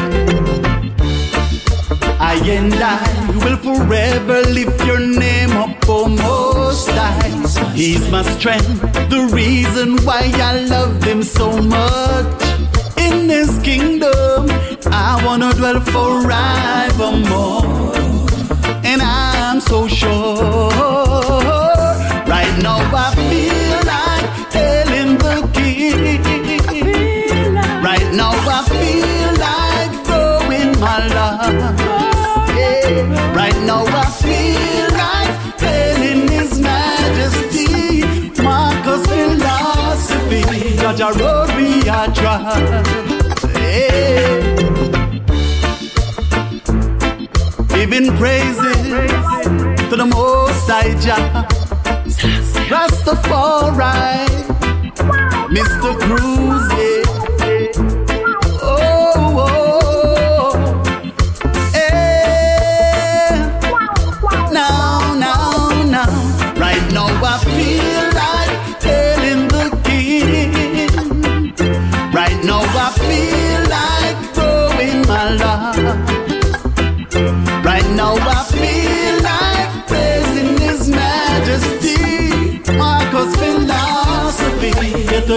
[2.21, 3.03] I and I
[3.43, 7.73] will forever lift your name up, oh most high.
[7.73, 12.46] He's my strength, the reason why I love him so much.
[13.17, 14.47] In his kingdom,
[14.91, 17.65] I wanna dwell forevermore.
[18.83, 20.69] And I'm so sure.
[22.33, 26.21] Right now I feel like telling the king.
[27.89, 30.97] Right now I feel like throwing my.
[32.55, 33.33] Yeah.
[33.41, 38.03] Right now I feel like telling His Majesty
[38.43, 40.43] Marcus philosophy.
[40.77, 41.56] Judge a road we
[41.89, 42.67] are trying.
[43.53, 44.55] Yeah.
[47.69, 48.77] Giving praises
[49.89, 51.47] to the Most High Jah.
[52.69, 54.27] Rastafari,
[55.49, 55.97] Mr.
[56.01, 56.96] Cruz,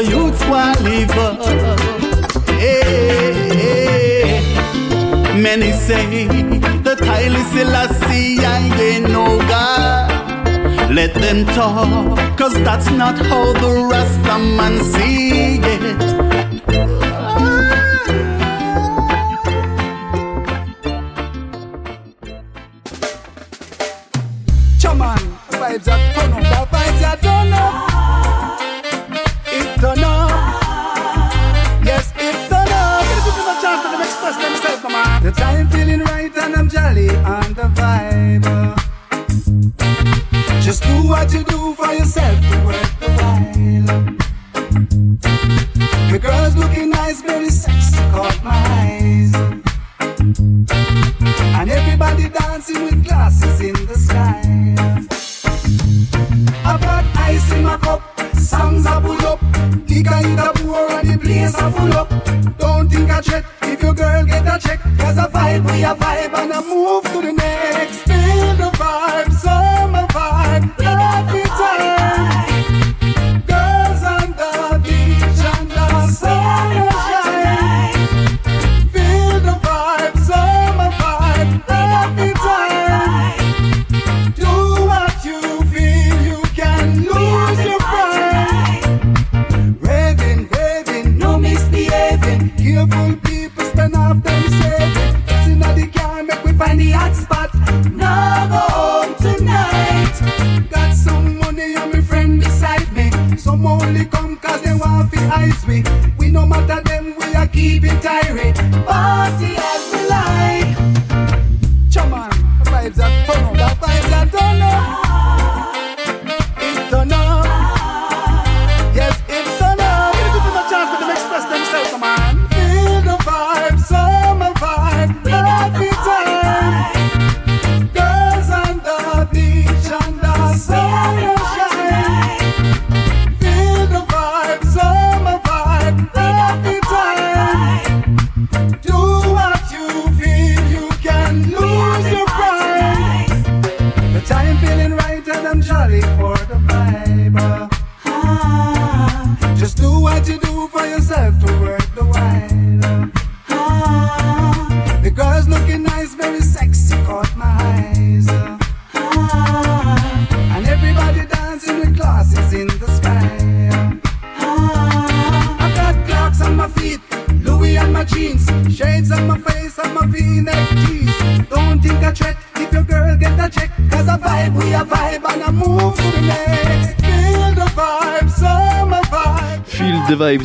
[0.03, 1.41] the youths want live eh, up.
[2.49, 2.83] Eh,
[3.53, 4.43] hey,
[5.25, 5.35] eh.
[5.35, 6.27] Many say
[6.87, 10.91] the Haile Selassie I ain't no God.
[10.95, 16.40] Let them talk, cause that's not how the Rasta man see it.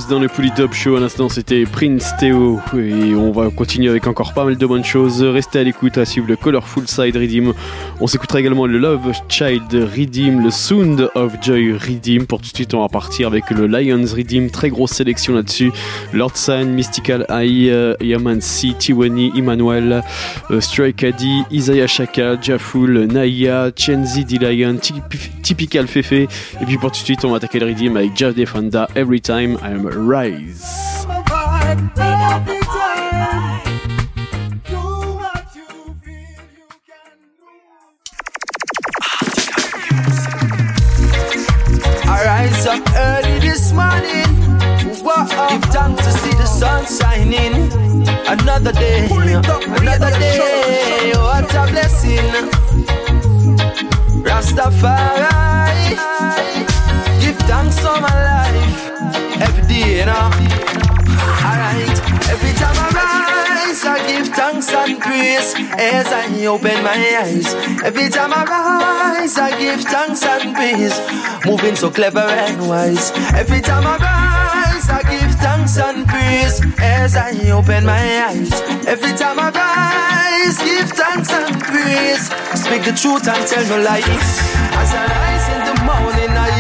[0.10, 0.96] Dans le Polytop Show.
[0.96, 2.60] À l'instant, c'était Prince Theo.
[2.76, 5.22] Et on va continuer avec encore pas mal de bonnes choses.
[5.22, 7.54] Restez à l'écoute à suivre le Colorful Side Redeem.
[8.02, 12.26] On s'écoutera également le Love Child Redeem, le Sound of Joy Redeem.
[12.28, 14.50] Pour tout de suite, on va partir avec le Lions Redeem.
[14.52, 15.72] Très grosse sélection là-dessus.
[16.14, 20.04] Lord Sign, Mystical Eye, euh, Yaman C, Tiwani, Emmanuel,
[20.52, 26.12] euh, Stray Caddy, Isaiah Shaka, Jaful, Naya, Chenzi D Lion, Typ- Typical Fefe.
[26.12, 26.28] Et
[26.68, 29.58] puis pour tout de suite, on va attaquer le Redeem avec Jeff Defanda, Every Time
[29.64, 30.64] I'm Rise.
[42.68, 44.26] Up early this morning.
[45.06, 47.72] Whoa, give thanks to see the sun shining.
[48.28, 51.14] Another day, another day.
[51.16, 52.26] What a blessing.
[54.26, 55.30] Rastafari.
[57.22, 58.80] Give thanks for my life.
[59.42, 60.32] Every day, you know.
[61.46, 62.00] Alright,
[62.34, 63.35] every time I rise,
[63.84, 67.54] I give thanks and praise as I open my eyes.
[67.84, 70.96] Every time I rise, I give thanks and praise.
[71.46, 73.12] Moving so clever and wise.
[73.34, 78.54] Every time I rise, I give thanks and praise as I open my eyes.
[78.88, 82.30] Every time I rise, give thanks and praise.
[82.56, 84.06] Speak the truth and tell no lies.
[84.80, 85.45] As I rise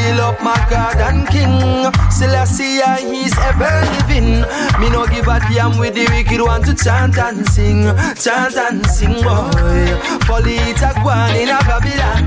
[0.05, 1.91] heal up my God and King.
[2.11, 2.81] Selassie,
[3.11, 4.41] he's ever living.
[4.79, 7.83] Me no give a damn with the wicked one to chant and sing,
[8.15, 9.85] chant and sing, boy.
[10.27, 12.23] Folly it a gwan in a Babylon.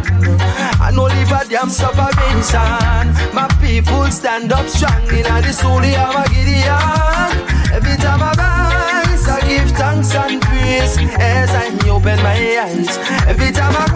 [0.80, 3.06] I no live a damn sufferation.
[3.34, 7.58] My people stand up strong in a the soul of a Gideon.
[7.72, 12.98] Every time I rise, I give thanks and praise as I open my eyes.
[13.26, 13.86] Every time I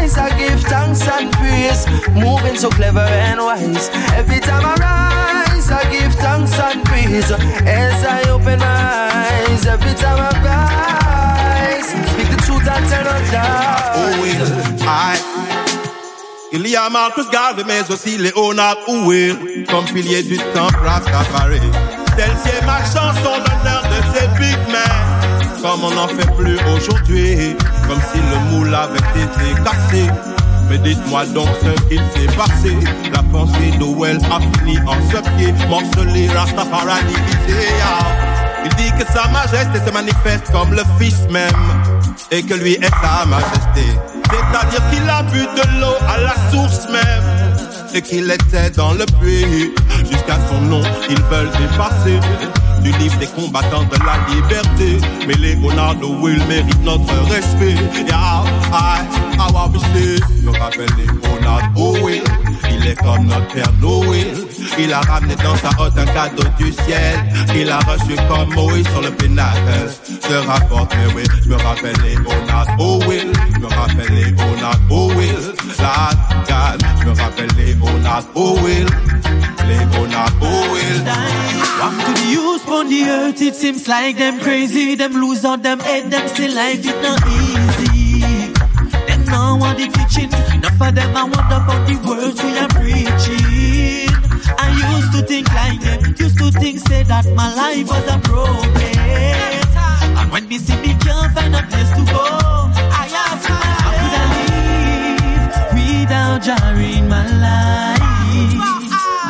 [0.00, 1.86] rise, I give thanks and praise.
[2.12, 3.90] Moving so clever and wise.
[4.14, 9.66] Every time I rise, I give thanks and praise as I open my eyes.
[9.66, 14.50] Every time I rise, speak the truth and tell no lies.
[14.86, 15.18] I.
[16.52, 21.60] Il y a Marcus Garvey, mais aussi Léonard Howell, comme pilier du temple Rastafari.
[22.16, 27.56] Celle-ci est ma chanson l'honneur de ces big men, comme on n'en fait plus aujourd'hui,
[27.88, 30.10] comme si le moule avait été cassé.
[30.70, 32.76] Mais dites-moi donc ce qu'il s'est passé.
[33.12, 37.14] La pensée d'Owell a fini en ce pied, morcelé, Rastafari
[37.82, 38.04] ah.
[38.64, 41.50] Il dit que sa majesté se manifeste comme le fils même,
[42.30, 43.98] et que lui est sa majesté.
[44.30, 47.43] C'est-à-dire qu'il a bu de l'eau à la source même,
[47.94, 49.72] et qu'il était dans le puits.
[50.10, 52.18] Jusqu'à son nom, ils veulent dépasser
[52.82, 54.98] du livre des combattants de la liberté.
[55.26, 57.76] Mais les Leonardo Will mérite notre respect.
[58.06, 59.06] Yeah, I,
[59.38, 60.86] I we say, me rappelle
[61.22, 62.22] Leonardo Will.
[62.70, 64.34] Il est comme notre père Noël.
[64.78, 67.24] Il a ramené dans sa hotte un cadeau du ciel.
[67.54, 69.58] Il a reçu comme Moïse sur le pinacle.
[70.28, 73.32] Je rapporte, mais oui, je me rappelle Leonardo oh Will.
[73.54, 75.54] Je me rappelle Leonardo oh Will.
[75.78, 76.10] La
[76.48, 78.86] God, je me rappelle Leonardo oh Will.
[79.68, 81.04] Leonard Howell.
[81.04, 84.94] Back to the youth on the earth, it seems like them crazy.
[84.94, 88.52] Them lose on them head, them still life it not easy.
[89.06, 92.68] Them now want the teaching, enough of them I wonder about the words we are
[92.68, 93.63] preaching.
[94.58, 98.18] I used to think like them, used to think say that my life was a
[98.20, 98.74] problem.
[100.18, 102.24] And when me see me can't find a place to go,
[103.00, 108.02] I ask myself, how could I live without Jah in my life?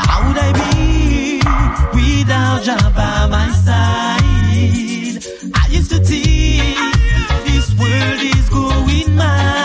[0.08, 1.40] How would I be
[1.94, 5.24] without Jah by my side?
[5.54, 6.76] I used to think
[7.46, 9.63] this world is going mad.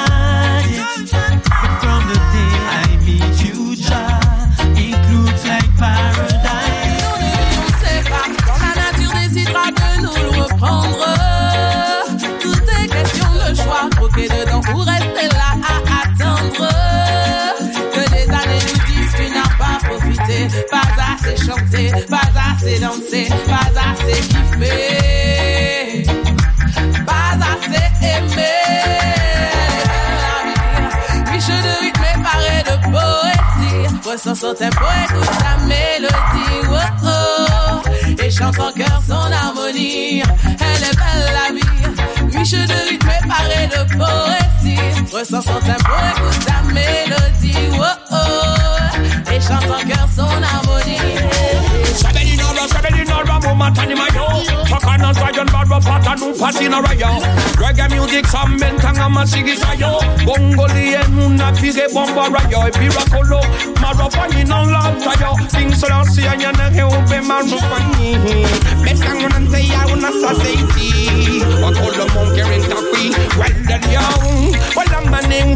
[22.07, 26.03] Pas assez dansé, pas assez kiffé,
[27.05, 28.55] pas assez aimé.
[31.31, 36.75] Riche de rythme et paré de poésie, ressens son tempo, écoute sa mélodie, oh
[37.05, 37.81] oh,
[38.23, 40.21] et chante en cœur son harmonie.
[40.43, 44.79] Elle est belle la vie, riche de rythme et paré de poésie,
[45.11, 50.68] ressens son tempo, écoute sa mélodie, oh oh, et chante en cœur son harmonie.
[55.69, 57.19] Zion, Barba, Patanu, Patina, Raya.
[57.57, 59.99] Reggae music, some men, Tangama, Sigi, Sayo.
[60.25, 63.41] Bongoli, Enuna, Pige, Bomba, Rayo, Piracolo,
[63.75, 65.35] Marapani, non Lantayo.
[65.51, 68.15] King Selassie, and Yana, Helpe, Marupani.
[68.83, 71.39] Besang, and say, I want to society.
[71.61, 74.53] What all the monkey in Taki, well, then young.
[74.75, 75.49] Well, I'm a name,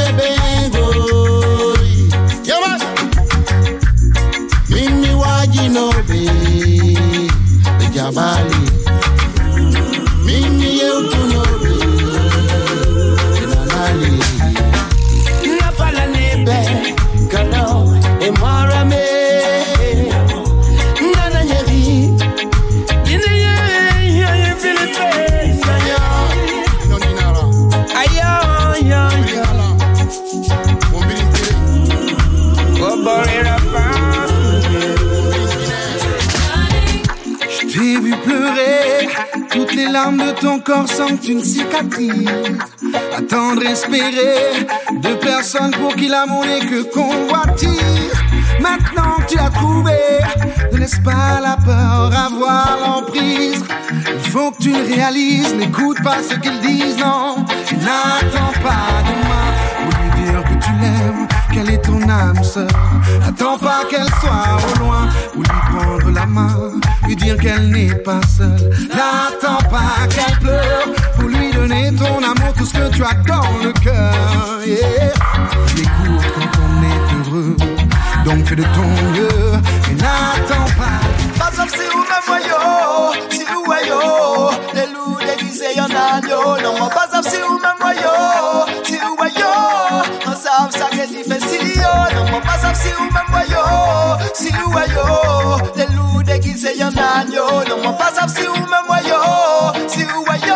[8.03, 8.55] Ejabali
[10.25, 11.32] Mimi yeutunobe
[39.93, 42.27] larmes de ton corps sans une cicatrice.
[43.15, 48.11] Attendre, espérer de personnes pour qui l'amour n'est que convoitise.
[48.59, 49.99] Maintenant tu as trouvé,
[50.71, 53.63] ne laisse pas la peur avoir l'emprise.
[54.25, 57.35] Il faut que tu le réalises, n'écoute pas ce qu'ils disent, non.
[57.85, 59.52] N'attends pas demain
[61.53, 62.67] quelle est ton âme sœur.
[63.27, 66.71] Attends pas qu'elle soit au loin pour lui prendre la main,
[67.05, 68.69] lui dire qu'elle n'est pas seule.
[68.89, 70.87] N'attends pas qu'elle pleure
[71.17, 74.13] pour lui donner ton amour, tout ce que tu as dans le cœur.
[74.65, 75.13] Yeah.
[75.77, 77.55] Écoute quand on est heureux,
[78.25, 79.51] donc fais de ton mieux
[79.91, 80.99] et n'attends pas.
[81.37, 86.19] Pas si ou même voyo, si ou voyo, les loups déguisés y'en a.
[86.21, 89.51] Non, pas si ou même voyo, si ou voyo,
[90.25, 91.42] on savent ça difficile
[92.43, 92.49] yo.
[92.49, 93.63] Non, moi pas si ou même voyo,
[94.33, 95.05] si ou voyo,
[95.75, 97.45] les loups déguisés y'en a yo.
[97.69, 99.19] Non, moi pas si ou même voyo,
[99.87, 100.55] si ou voyo,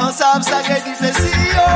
[0.00, 1.68] on savent ça qui est difficile yo.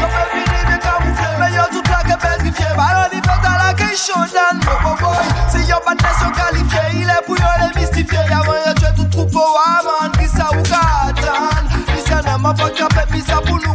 [0.00, 3.74] Yo fais finir de camoufler, mais yo tout que pétrifié, ballon il fait à la
[3.74, 5.26] question d'un no boy.
[5.48, 8.24] Si yo pas de nation qualifiée, il est pour yo les mystifier.
[8.30, 11.64] Y'a moyen de tout troupeau, ah man, qui ça ou katan.
[11.86, 13.74] Qui ça n'a pas fait qu'à puis ça pour nous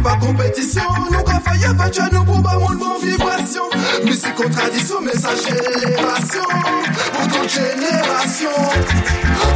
[0.00, 0.82] c'est pas compétition.
[1.10, 3.62] Nous quand faille avec nous pour pas de bonne vibration.
[4.04, 6.48] Musique aux traditions, message et élévation.
[7.12, 8.50] Pour toute génération.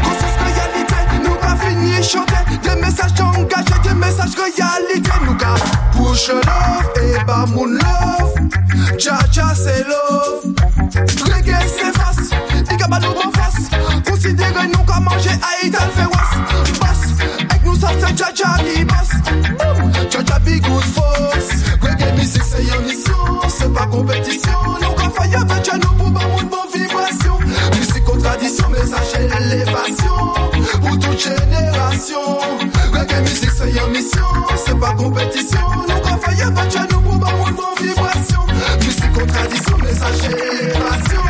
[0.03, 2.35] Conscience réalité, nous pas fini chanter.
[2.63, 5.11] Des messages engagés, des messages réalité.
[5.27, 5.55] Nous qu'à
[5.93, 8.35] push love et bah mon love.
[8.99, 10.44] Jaja c'est love.
[34.55, 35.59] Mission, c'est pas compétition.
[35.89, 38.41] Nous qu'à faille avec nous pour pas mon bon vibration.
[38.81, 41.23] Musique aux traditions, message et élévation.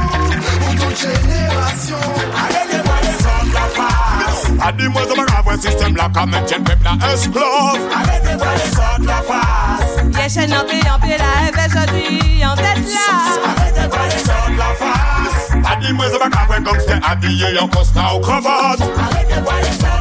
[0.61, 1.97] Pour toute génération.
[2.45, 4.67] Allez, les les autres la face.
[4.67, 7.45] A dis-moi, ça va avoir un système là, quand même, j'aime peuple là, explose.
[7.45, 10.23] Allez, les les autres la face.
[10.23, 13.07] Yes, chaîne en paix, en paix, la aujourd'hui en tête là.
[13.45, 15.73] Allez, les les autres la face.
[15.73, 18.81] A dis-moi, ça va avoir un gangster habillé en costard ou cravate.
[18.81, 19.94] Allez, les les autres la face.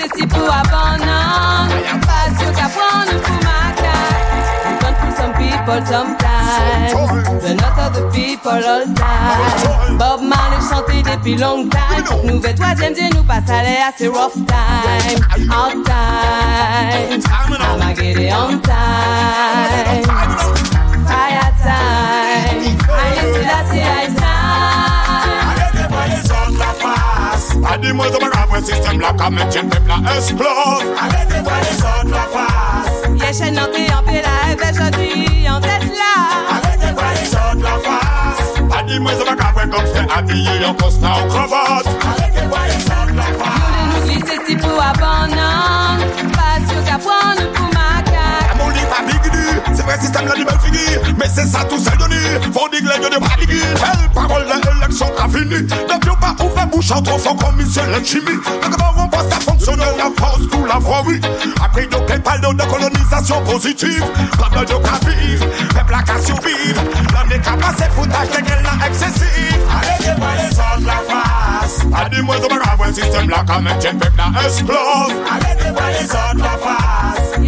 [0.00, 1.68] Glisser si pour abandon.
[2.06, 4.30] Pas sûr qu'à prendre pour macaque.
[4.64, 6.92] We gone for some people sometimes.
[7.42, 9.98] But not other people all time.
[9.98, 12.04] Bob Marley chanté depuis long time.
[12.24, 15.20] Nouvelle troisième dit nous passe à l'air, rough time.
[15.50, 17.20] Hard time.
[17.60, 20.04] I'ma get it on time.
[21.06, 22.62] Fire time.
[22.62, 24.89] Used to that see I
[27.62, 27.72] face.
[27.72, 30.48] A dis-moi, ça va avoir un système là, quand même, j'aime peuple là, explose.
[31.00, 33.20] Allez, les les autres la face.
[33.20, 36.14] Yeah, chaîne en paix, en paix, la aujourd'hui en tête là.
[36.50, 38.78] Allez, les les autres la face.
[38.78, 41.86] A dis-moi, ça va avoir un gangster habillé en costard ou cravate.
[41.86, 43.94] Allez, les les autres la face.
[43.94, 46.04] Nous glisser si pour abandon.
[46.32, 47.59] Pas sûr qu'à prendre
[49.90, 50.78] vrai système là du bel fini
[51.18, 52.16] Mais c'est ça tout seul donné,
[52.52, 55.62] faut dire que de digui Belle parole l'élection qu'a fini.
[55.62, 55.68] Ne
[56.02, 56.34] viens pas
[56.66, 60.48] bouche en trop fort comme monsieur le chimie Le gouvernement poste à fonctionner, la force
[60.50, 60.78] tout la
[61.86, 62.62] donc quel parle de de
[64.74, 66.82] cas vivre, peuple à qu'à survivre
[67.12, 71.80] L'homme n'est qu'à passer foutage de gueule là excessif Allez, dis-moi les autres la face.
[71.94, 72.08] A
[72.92, 75.14] système là quand même, j'ai peuple là explose.
[75.30, 76.58] Allez, dis-moi les autres la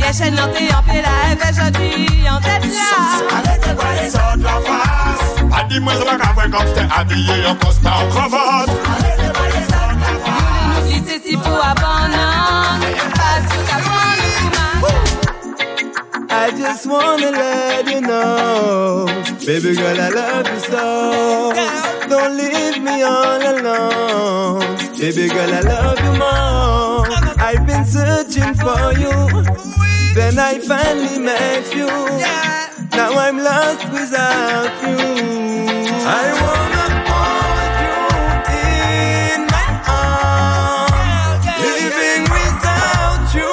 [0.02, 2.90] Yeah, chaîne en paix, en paix, la aujourd'hui en tête là.
[3.36, 7.54] Allez, dis-moi les autres la face A dis-moi ça va avoir un gangster habillé en
[7.54, 10.34] costard ou cravate Allez, dis-moi les autres la face
[10.74, 12.80] Nous glisser si pour abandon.
[13.14, 14.26] Pas sûr qu'à prendre
[14.80, 16.30] pour macaque.
[16.30, 19.06] I just wanna let you know,
[19.46, 21.52] baby girl, I love you so.
[22.08, 27.21] Don't leave me all alone, baby girl, I love you more.
[27.54, 29.12] I've been searching for you.
[30.14, 31.86] Then I finally met you.
[32.96, 34.96] Now I'm lost without you.
[36.08, 37.98] I wanna hold you
[38.56, 39.68] in my
[40.00, 41.44] arms.
[41.60, 43.52] Living without you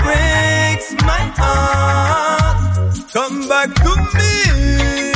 [0.00, 2.86] breaks my heart.
[3.12, 5.09] Come back to me.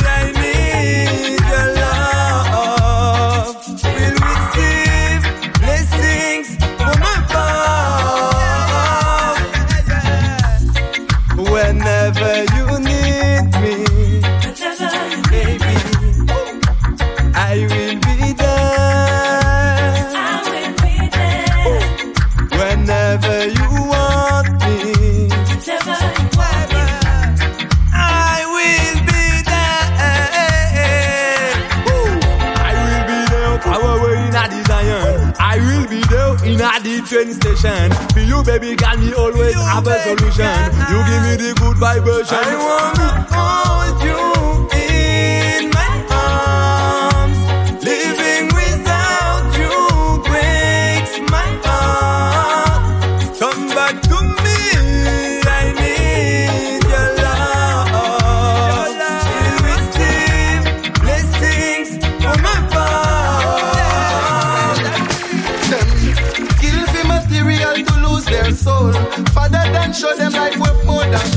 [37.05, 37.91] Train station.
[38.13, 40.57] For you, baby, can me always have a solution.
[40.89, 42.37] You give me the good vibration.
[42.37, 44.34] I wanna hold you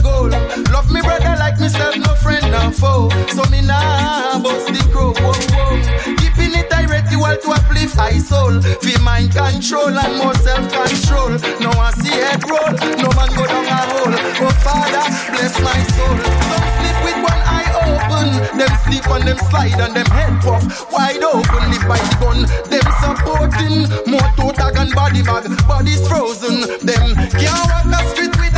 [0.02, 0.32] gold.
[0.70, 3.08] Love me brother like myself, no friend no foe.
[3.34, 5.12] So me nah bust the crow.
[5.18, 6.16] Whoa, whoa.
[6.18, 8.60] Keeping it direct, you all to uplift high soul.
[8.60, 11.30] Feel mind control and more self control.
[11.60, 12.72] No one see head roll,
[13.02, 14.14] no man go down a hole.
[14.44, 15.04] Oh Father,
[15.34, 16.16] bless my soul.
[16.48, 18.28] Some sleep with one eye open.
[18.58, 21.62] Them sleep on them slide and them head puff wide open.
[21.70, 22.38] Live by the gun,
[22.72, 23.76] them supporting
[24.10, 25.44] more toe tag and body bag.
[25.66, 26.60] Bodies frozen.
[26.84, 28.57] Them can't walk a street without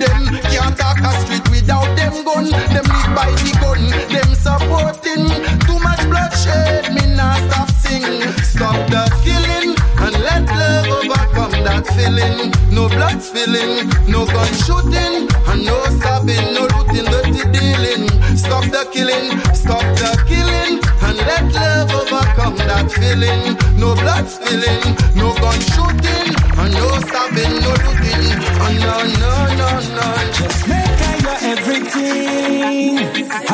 [0.00, 2.50] them can't talk a street without them gun.
[2.50, 3.82] Them live by the gun.
[4.12, 5.26] Them supporting
[5.66, 6.94] too much bloodshed.
[6.94, 8.22] Me nah stop sing.
[8.42, 12.52] Stop the killing and let love overcome that feeling.
[12.70, 18.08] No blood spilling, no gun shooting, and no stabbing, no looting, dirty dealing.
[18.36, 23.54] Stop the killing, stop the killing, and let love overcome that feeling.
[23.78, 24.82] No blood spilling,
[25.14, 28.28] no gun shooting, and no stabbing, no looting.
[28.64, 30.06] Oh no, no, no, no.
[30.32, 32.98] Just make her your everything.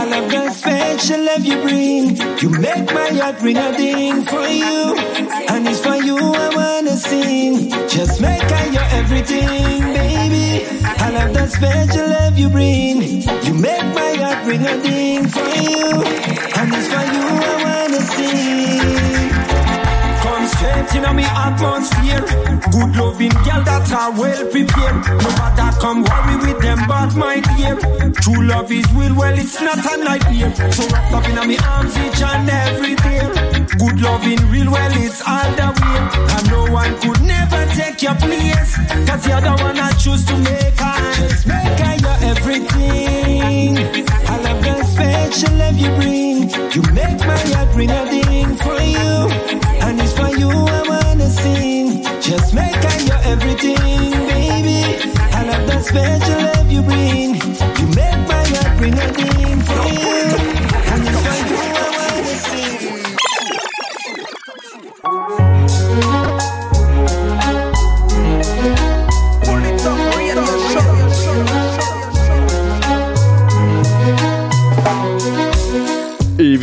[0.01, 2.17] I love the special love you bring.
[2.41, 4.97] You make my heart ring a ding for you.
[5.49, 7.71] And it's for you I wanna sing.
[7.89, 10.67] Just make her your everything, baby.
[10.85, 13.03] I love the special love you bring.
[13.47, 16.03] You make my heart ring a ding for you.
[16.59, 17.25] And it's for you
[17.55, 17.58] I
[20.89, 22.21] Straight in me atmosphere.
[22.73, 24.97] Good loving girl that are well prepared.
[25.23, 27.77] No matter come worry with them, but my dear.
[28.13, 30.73] True love is real, well, it's not a nightmare.
[30.73, 33.58] So wrapped up in me arms each and every day.
[33.77, 35.99] Good loving real, well, it's all the way.
[36.35, 38.77] And no one could never take your place.
[39.07, 41.29] Cause you're the one I choose to make her.
[41.29, 43.79] Just make her your everything.
[44.27, 46.51] I love the special love you bring.
[46.73, 49.29] You make my heart ring a ding for you.
[49.85, 52.03] And it's for you I wanna sing.
[52.23, 54.81] Just make her your everything, baby.
[55.39, 57.35] I love the special love you bring.
[57.35, 59.58] You make my heart ring a ding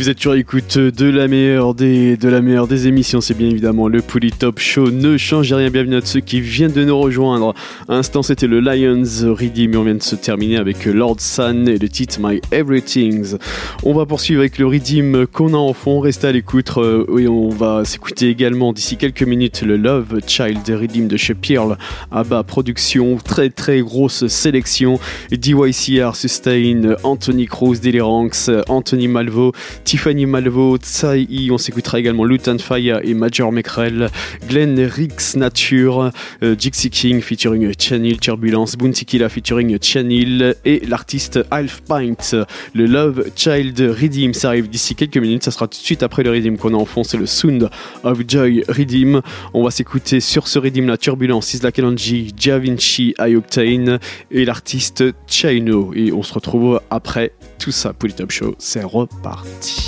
[0.06, 3.48] vous êtes sur l'écoute de la meilleure des, de la meilleure des émissions, c'est bien
[3.48, 4.92] évidemment le Pouli Top Show.
[4.92, 7.56] Ne changez rien, bienvenue à ceux qui viennent de nous rejoindre.
[7.88, 9.02] À l'instant, c'était le Lions
[9.34, 13.34] Redeem, et on vient de se terminer avec Lord San et le titre My Everythings.
[13.82, 16.70] On va poursuivre avec le Redeem qu'on a en fond, restez à l'écoute.
[16.76, 21.34] euh, et on va s'écouter également d'ici quelques minutes le Love Child Redeem de chez
[21.34, 21.76] Pearl,
[22.12, 25.00] Abba Production, très très grosse sélection.
[25.32, 29.50] DYCR, Sustain, Anthony Cruz, Deliranx, Anthony Malvo,
[29.96, 34.10] Tiffany Malvo, Tsai, on s'écoutera également Lutan Fire et Major Meckrel,
[34.46, 36.10] Glenn Rix Nature,
[36.42, 42.44] euh, Jixie King featuring Channel Turbulence, Bounty Killa featuring Channel et l'artiste Half Pint.
[42.74, 46.22] Le Love Child Redeem, ça arrive d'ici quelques minutes, ça sera tout de suite après
[46.22, 47.70] le Redeem qu'on a en fond, c'est le Sound
[48.04, 49.22] of Joy Redeem.
[49.54, 53.98] On va s'écouter sur ce Redeem la Turbulence, Isla Kalonji, Javinci, Ioctane
[54.30, 55.94] et l'artiste Chino.
[55.94, 59.85] Et on se retrouve après tout ça pour le Top Show, c'est reparti.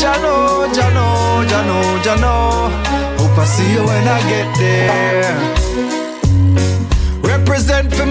[0.00, 2.70] Jano, Jano, Jano.
[3.18, 5.69] Hope I see you when I get there.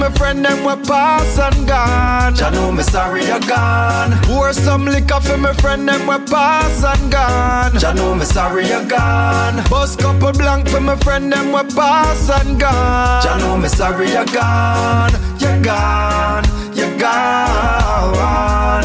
[0.10, 2.34] My friend them we pass and gone.
[2.34, 4.12] Jah know me sorry you gone.
[4.24, 7.78] Pour some liquor for my friend them we pass and gone.
[7.78, 9.64] Jah know me sorry you gone.
[9.70, 13.22] Bust couple blank for my friend them we pass and gone.
[13.22, 15.12] Jah know me sorry you gone.
[15.38, 16.43] You gone.
[16.74, 18.84] You gone.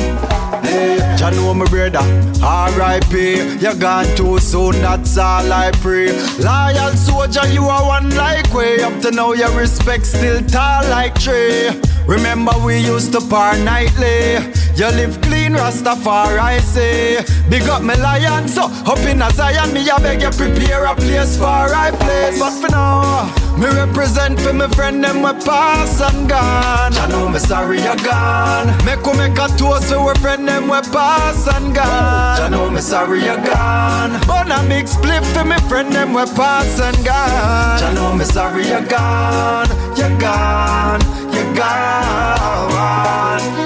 [0.63, 2.05] Hey, Jah know me brother.
[2.43, 3.57] R.I.P.
[3.65, 4.73] You gone too soon.
[4.83, 6.13] That's all I pray.
[6.39, 8.83] Loyal soldier, you are one like way.
[8.83, 11.71] Up to now, your respect still tall like tree.
[12.07, 14.37] Remember we used to par nightly.
[14.77, 17.25] You live clean, Rastafari say.
[17.49, 20.97] Big up me lion, so up in a Zion, me I beg you prepare a
[20.97, 22.41] place for I place.
[22.41, 26.93] But for now, me represent for me friend them we pass and gone.
[26.93, 28.67] I know me sorry you gone.
[28.85, 31.87] Make we make a toast for we friend them we pass and gone.
[31.87, 34.19] I know me sorry you gone.
[34.27, 37.81] But a big split for me friend them we pass and gone.
[37.81, 39.69] I know me sorry you gone.
[39.97, 41.01] You gone.
[41.33, 43.64] You gone.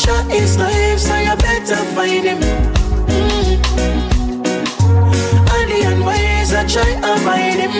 [0.00, 2.38] Jah is life, so you better find him.
[2.40, 3.60] Mm.
[5.52, 7.74] And the unwise, I try avoid him.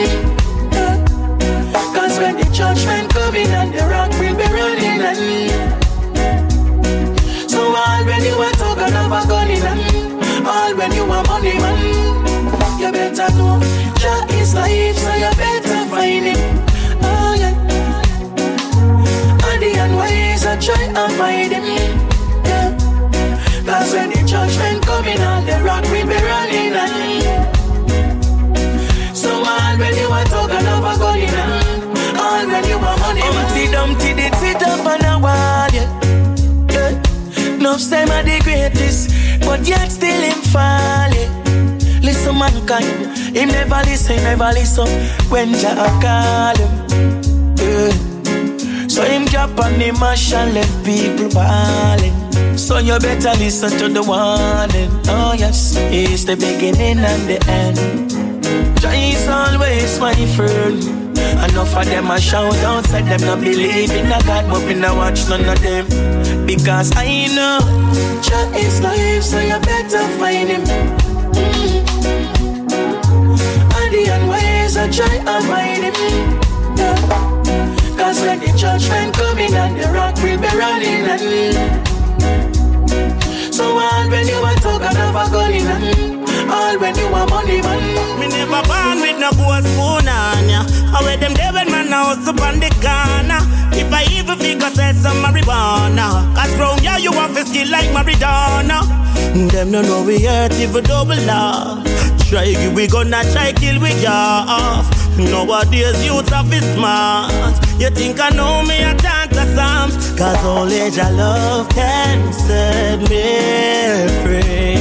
[1.95, 5.51] Cause when the judgment coming and the rock will be running and
[7.51, 9.65] So all when you are talking of a gun in
[10.47, 11.79] All when you are money man
[12.79, 13.61] You better know
[13.97, 15.00] Jah is life
[33.81, 35.89] Dumpty did sit up on a wall, yeah.
[36.69, 37.55] yeah.
[37.57, 39.09] Enough time are the greatest,
[39.41, 42.03] but yet still him fall, yeah.
[42.03, 42.85] Listen, mankind,
[43.35, 44.87] him never listen, never listen
[45.31, 46.73] when Jah call him.
[47.57, 48.87] Yeah.
[48.87, 52.59] So him drop on the mash and left people balling.
[52.59, 54.91] So you better listen to the warning.
[55.09, 57.79] Oh yes, it's the beginning and the end.
[58.79, 61.10] Jah is always my friend.
[61.49, 64.75] Enough of them a shout out, said them not believe in a God, but me
[64.75, 65.87] not watch none of them.
[66.47, 67.59] Because I know
[68.23, 70.63] Jah is life, so you better find him.
[70.65, 71.81] Mm.
[73.79, 75.95] And the unwise I try avoid him.
[76.77, 77.31] Yeah.
[77.97, 81.21] Cause when the judgment coming and the rock will be running and
[83.55, 85.67] So all when you are talking of a gun in
[86.51, 90.80] All when you are money man Me never born with no gold spoon on ya.
[90.93, 93.41] I wear them there man house up on the corner.
[93.73, 96.35] If I even figure say some marijuana.
[96.35, 98.83] Cause round ya you have a skill like Maradona.
[99.53, 101.83] Them no know we hurt we double law.
[102.29, 104.87] Try we gonna try kill we off.
[105.17, 106.45] Nowadays youth are
[106.75, 107.55] smart.
[107.81, 109.95] You think I know me I chant the psalms.
[110.19, 114.81] Cause only your love can set me free.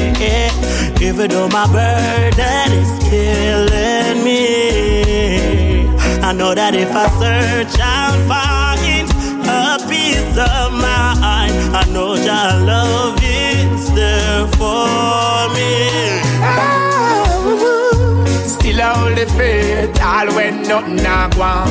[1.08, 5.09] Even though my burden is killing me.
[6.50, 9.06] Know that if I search, I'll find
[9.46, 11.54] a peace of mind.
[11.78, 15.70] I know your love is there for me.
[18.50, 21.70] Still I hold the faith, all when nothing I want.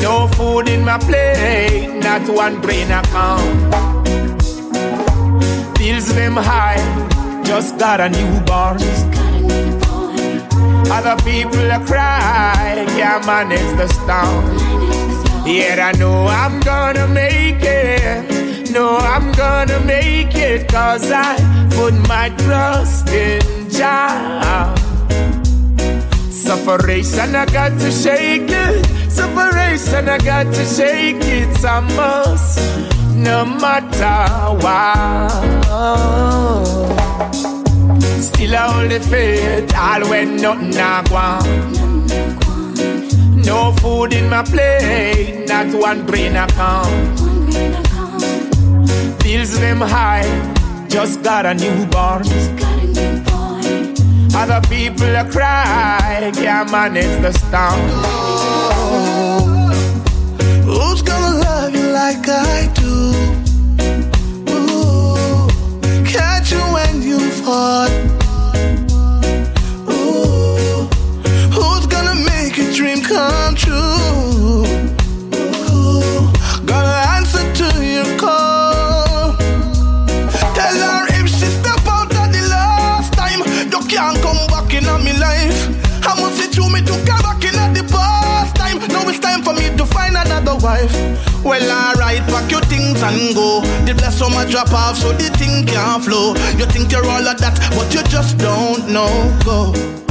[0.00, 3.74] No food in my plate, not one brain account.
[5.76, 6.78] Bills them high,
[7.42, 9.27] just got a newborn.
[10.90, 14.44] Other people cry, can't manage the storm.
[15.46, 18.70] Yet I know I'm gonna make it.
[18.70, 21.36] No, I'm gonna make it, cause I
[21.70, 24.74] put my trust in Jah.
[26.30, 28.86] Separation, I got to shake it.
[29.10, 31.64] Separation, I got to shake it.
[31.64, 32.58] A must,
[33.14, 35.58] no matter what.
[38.20, 41.46] Still I hold the faith, all when nothing I want.
[43.46, 47.18] No food in my plate, not one brain account.
[49.22, 50.26] Bills them high,
[50.88, 52.22] just got a new newborn.
[54.34, 57.80] Other people are cry, can't manage the storm.
[60.64, 63.17] Who's gonna love you like I do?
[67.48, 67.88] Fall.
[69.90, 70.86] Ooh,
[71.54, 74.47] who's gonna make your dream come true?
[90.78, 91.44] Wife.
[91.44, 93.60] Well, alright, pack your things and go.
[93.84, 96.34] The bless so much drop off, so the thing can't flow.
[96.56, 99.38] You think you're all of that, but you just don't know.
[99.44, 100.07] Go.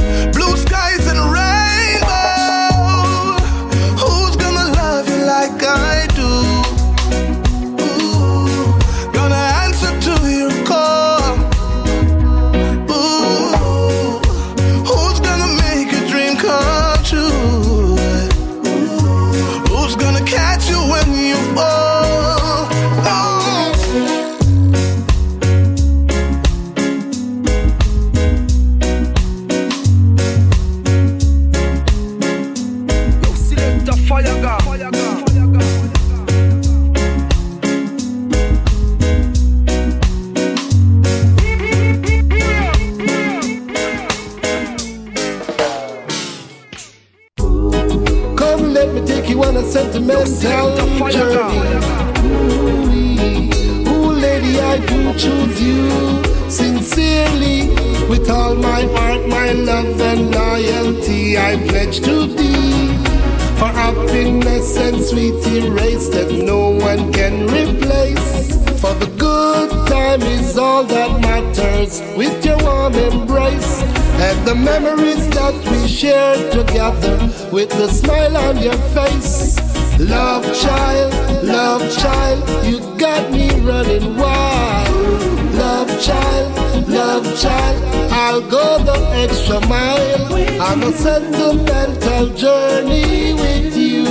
[90.88, 94.06] A sentimental journey with you.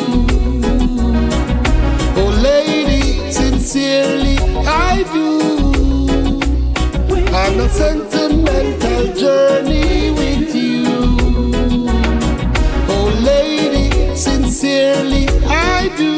[2.15, 4.37] Oh, lady, sincerely,
[4.67, 5.27] I do.
[7.41, 10.83] On a sentimental journey with you.
[12.93, 16.13] Oh, lady, sincerely, I do.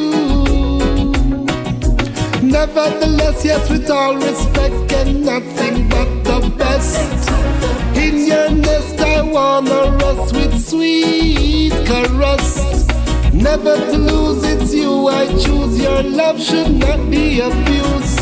[2.45, 5.23] Nevertheless, yes, with all respect and
[10.69, 12.85] sweet caress.
[13.33, 15.81] Never to lose, it's you I choose.
[15.81, 18.19] Your love should not be abused.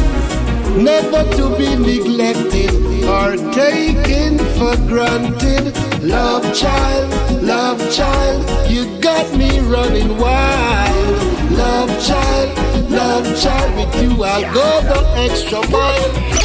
[0.77, 2.71] Never to be neglected
[3.03, 5.75] or taken for granted.
[6.01, 11.17] Love child, love child, you got me running wild.
[11.51, 12.49] Love child,
[12.89, 16.36] love child, with you I'll go the extra mile.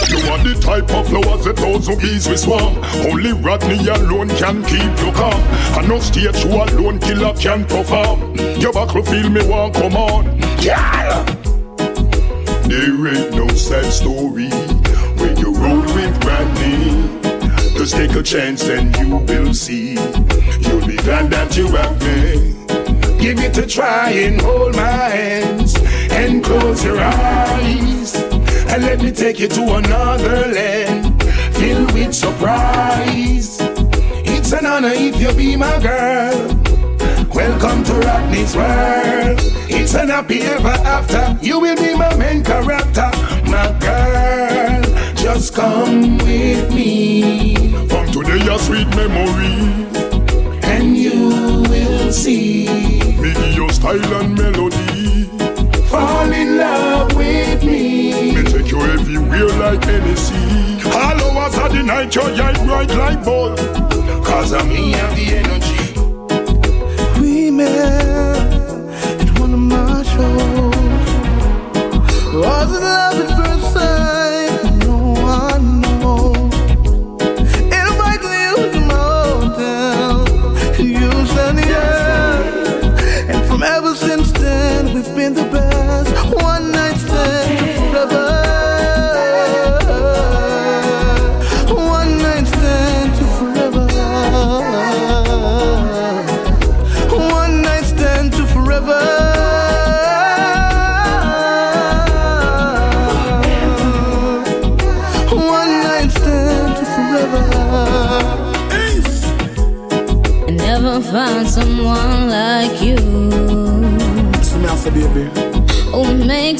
[0.82, 2.76] Type of flowers that those who bees we swarm.
[3.06, 5.40] Only Rodney alone can keep you calm.
[5.78, 8.34] And no stage show alone killer can perform.
[8.58, 10.38] Your battlefield me want come on.
[10.60, 11.24] Yeah.
[12.66, 14.50] There ain't no sad story
[15.20, 17.20] when you roll with Rodney.
[17.78, 19.94] Just take a chance and you will see.
[19.94, 22.54] You'll be glad that you have me.
[23.20, 25.76] Give it a try and hold my hands
[26.10, 28.31] and close your eyes.
[28.72, 31.22] And let me take you to another land
[31.56, 33.58] filled with surprise.
[34.24, 36.38] It's an honor if you be my girl.
[37.34, 39.40] Welcome to Rodney's world.
[39.68, 41.36] It's an happy ever after.
[41.44, 43.10] You will be my main character,
[43.44, 44.82] my girl.
[45.16, 47.54] Just come with me.
[47.88, 49.86] From today, your sweet memory.
[50.62, 51.28] And you
[51.68, 52.68] will see.
[53.20, 55.24] Me give you style and melody.
[55.90, 57.81] Fall in love with me.
[59.14, 60.34] Everywhere like Hennessy.
[60.88, 63.58] All hours of the night, your eye bright like bulb.
[64.24, 67.20] Cause of me have the energy.
[67.20, 68.31] we met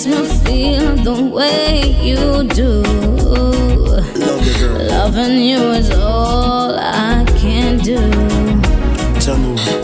[0.07, 2.83] makes me feel the way you do.
[4.19, 4.89] Love girl.
[4.89, 7.99] Loving you is all I can do.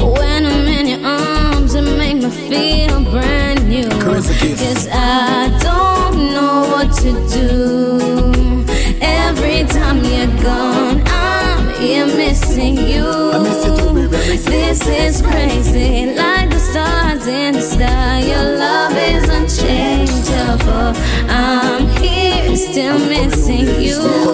[0.04, 3.88] When I'm in your arms, it make me feel brand new.
[4.00, 8.64] Cause I don't know what to do.
[9.00, 13.67] Every time you're gone, I'm here missing you.
[14.28, 18.20] This is crazy, like the stars in the sky.
[18.20, 20.92] Your love is unchangeable.
[21.30, 24.28] I'm here, still missing you.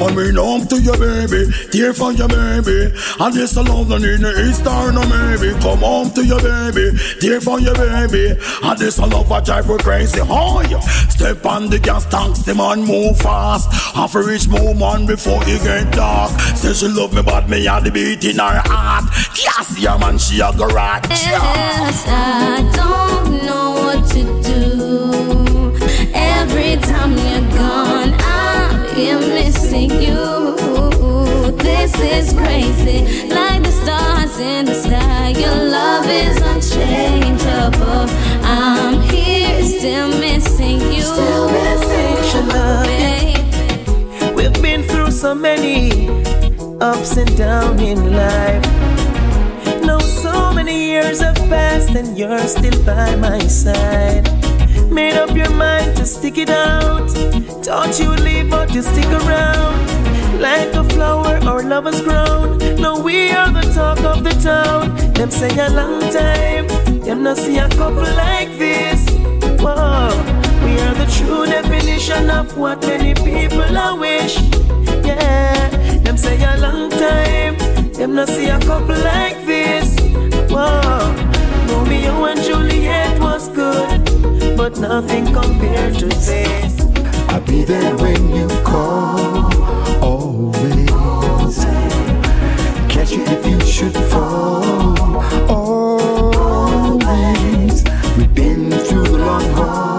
[0.00, 2.90] Coming home to your baby, dear, for your baby.
[3.20, 5.52] And this love that in the Easter no maybe.
[5.60, 8.34] Come home to your baby, dear, for your baby.
[8.62, 10.20] And this love I drive for crazy.
[10.22, 10.80] Oh yeah.
[11.20, 13.70] Step on the gas tank, the man move fast.
[13.94, 16.30] Half a rich moment before it get dark.
[16.56, 19.04] Say she love me, but me had the beat in her heart.
[19.36, 21.04] Yes, yeah, man, she a garage.
[21.04, 25.76] I don't know what to do.
[26.14, 30.24] Every time you're gone, I'm here missing you.
[31.58, 35.34] This is crazy, like the stars in the sky.
[35.36, 38.08] Your love is unchangeable.
[38.42, 40.08] I'm here, still
[45.20, 46.08] so many
[46.80, 48.64] ups and downs in life.
[49.84, 54.24] Now so many years have passed and you're still by my side.
[54.90, 57.10] Made up your mind to stick it out.
[57.62, 60.40] Thought you would leave, but you stick around.
[60.40, 62.56] Like a flower, our love has grown.
[62.80, 64.96] Now we are the talk of the town.
[65.12, 66.66] Them say a long time.
[67.04, 69.06] Them not see a couple like this.
[69.60, 70.08] Whoa.
[70.64, 74.59] We are the true definition of what many people I wish.
[76.22, 77.56] Say a long time.
[77.92, 79.88] Them not see a couple like this.
[80.52, 81.14] Whoa,
[81.68, 84.00] Romeo and Juliet was good,
[84.56, 86.74] but nothing compared to this.
[87.28, 89.52] I'll be there when you call,
[90.02, 91.58] always.
[92.92, 94.98] Catch you if you should fall,
[95.48, 97.04] always.
[98.16, 99.89] We've been through the long haul,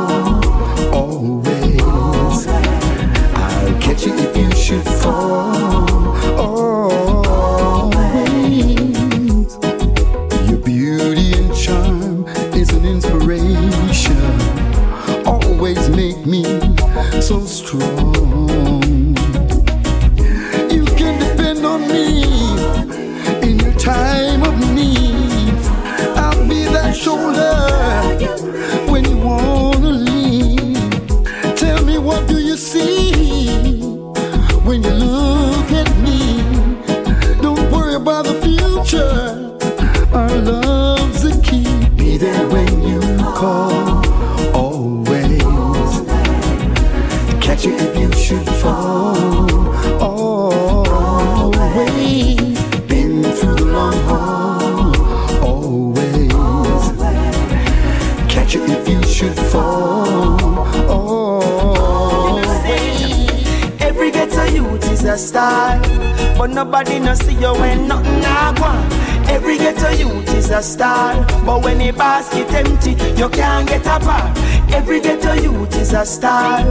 [66.51, 68.91] but nobody no see you when nothing a go on.
[69.29, 73.99] Every ghetto youth is a star, but when the basket empty, you can't get a
[74.03, 74.33] bar.
[74.73, 76.63] Every ghetto youth is a star,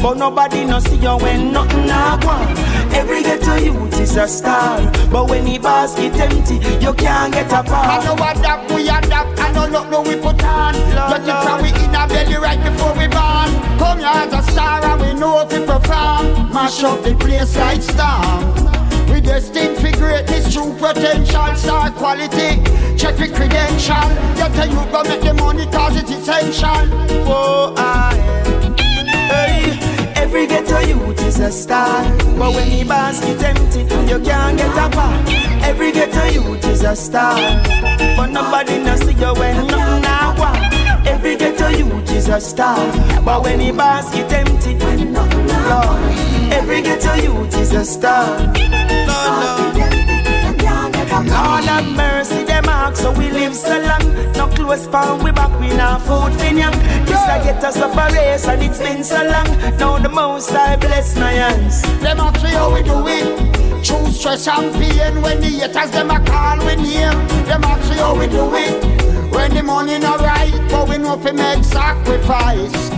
[0.00, 2.56] but nobody no see you when nothing a go on.
[2.94, 4.80] Every ghetto youth is a star,
[5.10, 8.00] but when the basket empty, you can't get a bar.
[8.00, 10.74] I know adapt, we adapt, I know look no we put on.
[11.10, 13.50] But the time we in our belly right before we born.
[13.78, 16.52] Come here as a star and we know if we perform.
[16.52, 18.65] Mash up the place like storm.
[19.10, 22.62] We destined for greatness, true potential, star quality.
[22.96, 24.08] Check the credential.
[24.36, 26.88] Get a you go make the money cause it's essential.
[27.28, 28.14] Oh, I
[29.28, 29.78] Hey,
[30.16, 32.04] every ghetto youth is a star,
[32.38, 35.22] but when the basket empty, you can't get a bar.
[35.64, 37.36] Every ghetto youth is a star,
[38.16, 41.10] but nobody knows see you when nothing go.
[41.10, 42.76] Every ghetto youth is a star,
[43.24, 44.74] but when the basket empty,
[45.68, 48.75] Lord, every ghetto youth is a star.
[49.26, 49.74] Lord,
[51.26, 54.32] Lord have mercy, them ask so we live so long.
[54.34, 56.72] No close pound, we back, we now food fin young.
[57.06, 59.46] This I get us up a race and it's been so long.
[59.78, 61.82] Now the most I bless my hands.
[62.00, 63.84] Them ask me how we do it.
[63.84, 67.26] Choose stress and pain when the haters them a call we name.
[67.46, 69.32] Them ask me how we do it.
[69.32, 72.90] When the money not right, but we know fi make sacrifice.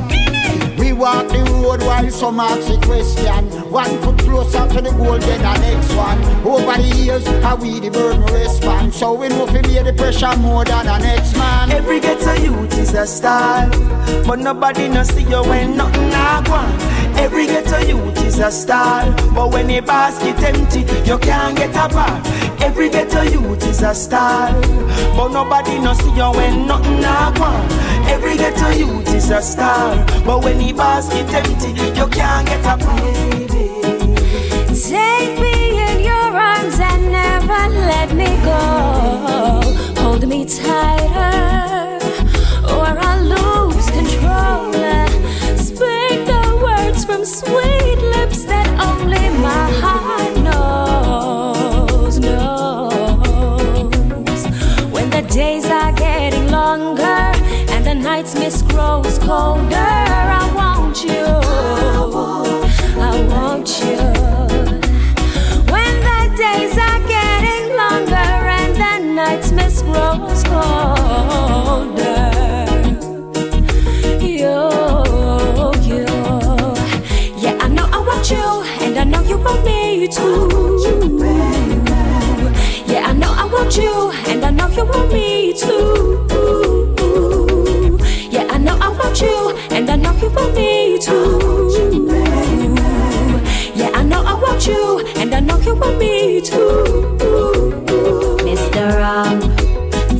[0.98, 3.44] Walk the road while some ask the question.
[3.70, 6.18] One put closer to the goal than the next one.
[6.44, 8.92] Over the years, how we the burden respond.
[8.92, 11.70] So we know fi bear the pressure more than the next man.
[11.70, 13.70] Every ghetto youth is a star,
[14.26, 16.58] but nobody no see you when nothing a go.
[17.22, 21.88] Every ghetto youth is a star, but when the basket empty, you can't get a
[21.94, 22.20] bar.
[22.60, 24.50] Every ghetto youth is a star,
[25.14, 27.97] but nobody no see you when nothing a go on.
[28.08, 32.76] Every ghetto youth is a star, but when the basket empty, you can't get a
[32.76, 32.98] bar.
[34.88, 35.56] Take me
[35.88, 37.62] in your arms and never
[37.92, 38.60] let me go.
[40.00, 41.57] Hold me tighter,
[59.04, 61.26] older, I want you.
[63.00, 63.98] I want you.
[65.72, 72.30] When the days are getting longer and the nights mist grows colder.
[74.20, 74.56] You,
[75.88, 76.06] you.
[77.36, 78.46] Yeah, I know I want you,
[78.84, 80.78] and I know you want me too.
[82.86, 85.37] Yeah, I know I want you, and I know you want me
[98.46, 98.82] Mr.
[98.96, 99.40] Wrong,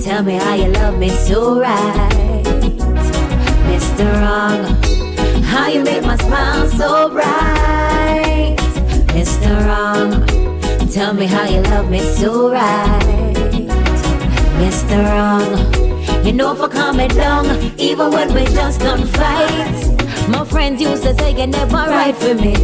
[0.02, 2.44] tell me how you love me so right.
[3.70, 4.04] Mr.
[4.20, 4.76] Wrong,
[5.42, 8.56] how you make my smile so bright.
[9.16, 9.50] Mr.
[9.66, 10.26] Wrong,
[10.90, 13.04] tell me how you love me so right.
[14.60, 15.02] Mr.
[15.10, 17.46] Wrong, you know for coming down,
[17.78, 19.97] even when we just don't fight.
[20.50, 22.54] Friends used to say you never right for me.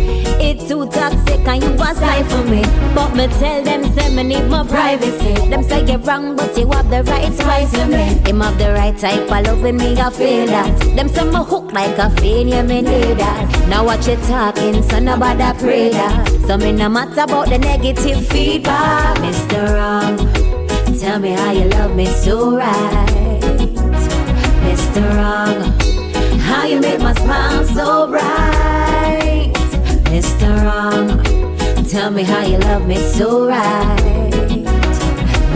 [0.41, 2.63] It's too toxic and you was life for me.
[2.95, 5.35] But me tell them say me need my privacy.
[5.51, 8.05] Them say you're wrong, but you have the right spice for me.
[8.27, 10.81] Him have the right type of love with me, I feel that.
[10.97, 13.69] Them say me hook like a fiend, yeah me need that.
[13.69, 16.29] Now what you talking, so nobody pray that.
[16.47, 19.77] So me no matter about the negative feedback, Mr.
[19.77, 20.17] Wrong.
[20.99, 23.41] Tell me how you love me so right,
[24.63, 25.03] Mr.
[25.17, 25.74] Wrong.
[26.55, 29.53] How you make my smile so bright,
[30.15, 30.49] Mr.
[30.65, 31.09] Wrong.
[31.85, 34.31] Tell me how you love me so right,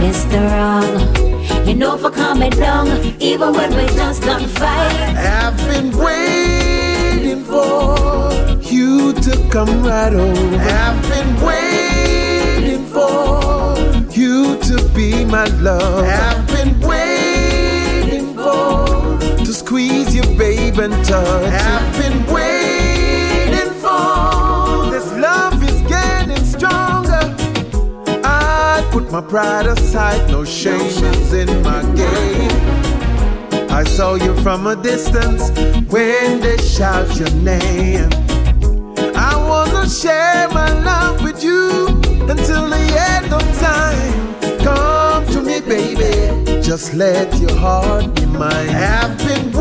[0.03, 0.39] Mr.
[0.51, 1.65] Wrong.
[1.65, 2.87] You know for coming down,
[3.19, 5.15] even when we just don't fight.
[5.15, 7.97] I've been waiting for
[8.61, 10.57] you to come right over.
[10.57, 13.73] I've been waiting for
[14.11, 16.05] you to be my love.
[16.05, 16.48] I've
[20.79, 21.45] and touch.
[21.45, 27.35] I've been waiting for this love is getting stronger.
[28.23, 32.51] I put my pride aside, no shame is in my game.
[33.69, 35.49] I saw you from a distance
[35.91, 38.09] when they shout your name.
[39.15, 41.87] I wanna share my love with you
[42.29, 42.83] until the
[43.13, 44.59] end of time.
[44.63, 46.61] Come to me, baby.
[46.61, 48.69] Just let your heart be mine.
[48.69, 49.51] I've been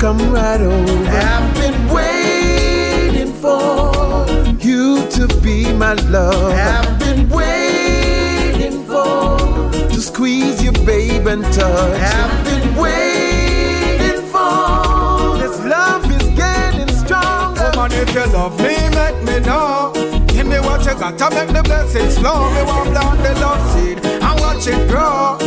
[0.00, 1.08] come right over.
[1.08, 4.26] I've been waiting for
[4.58, 6.52] you to be my love.
[6.52, 9.38] I've been waiting for
[9.70, 12.00] to squeeze you, babe, and touch.
[12.00, 17.70] I've been waiting for this love is getting stronger.
[17.74, 19.92] Woman, if you love me, make me know.
[20.26, 22.50] Give me what you got to make the blessings flow.
[22.54, 25.38] Me want plant the love seed and watch it grow.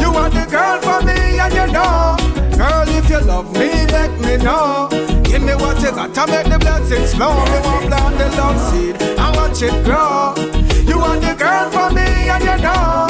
[0.00, 2.15] You want the girl for me, and you know.
[2.56, 4.88] Girl, if you love me, make me know.
[5.24, 7.34] Give me what you got to make the blessings flow.
[7.52, 10.32] Me want plant the love seed and watch it grow.
[10.88, 13.06] You want the girl for me, and you know.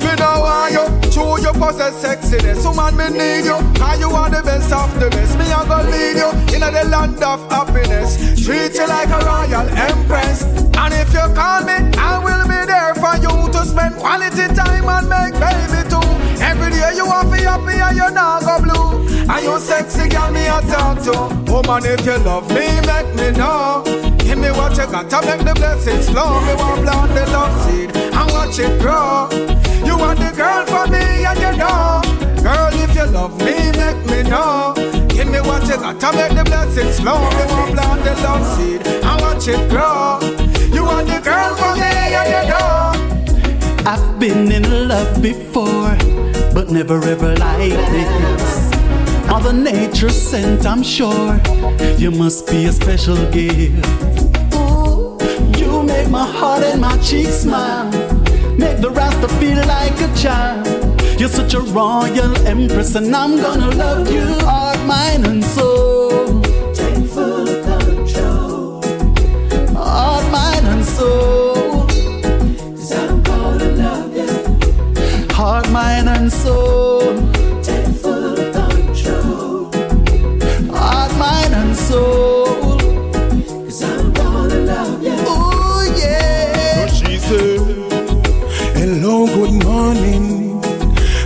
[0.00, 2.64] Me know why you True, you possess sexiness.
[2.64, 3.58] Woman, me need you.
[3.82, 5.36] How you are the best of the best.
[5.38, 8.16] Me, I gonna lead you in the land of happiness.
[8.42, 10.44] Treat you like a royal empress.
[10.80, 14.88] And if you call me, I will be there for you to spend quality time
[14.88, 15.89] and make baby.
[16.40, 19.08] Every day you want be happy and you not go blue.
[19.28, 21.52] And you sexy girl, me a talk to.
[21.52, 23.82] Woman, if you love me, make me know.
[24.18, 26.40] Give me what you got to make the blessings flow.
[26.46, 29.28] Me want plant the love seed and watch it grow.
[29.84, 32.00] You want the girl for me and you know
[32.42, 34.74] Girl, if you love me, make me know
[35.08, 38.46] Give me what you got to make the blessings flow Me want plant the love
[38.56, 40.20] seed and watch it grow
[40.74, 41.90] You want the girl for me
[42.20, 45.96] and you know I've been in love before,
[46.70, 48.70] never ever like this.
[49.28, 51.40] Mother Nature sent, I'm sure.
[51.98, 53.86] You must be a special gift.
[54.54, 55.18] Ooh,
[55.56, 57.90] you make my heart and my cheeks smile.
[58.56, 60.66] Make the rasta feel like a child.
[61.18, 65.89] You're such a royal empress, and I'm gonna love you, heart, mind, and soul.
[80.72, 82.78] Heart, mind, and soul.
[83.64, 85.02] Cause I'm love.
[85.26, 86.86] Oh, yeah.
[86.86, 87.60] So she said,
[88.76, 90.62] Hello, good morning.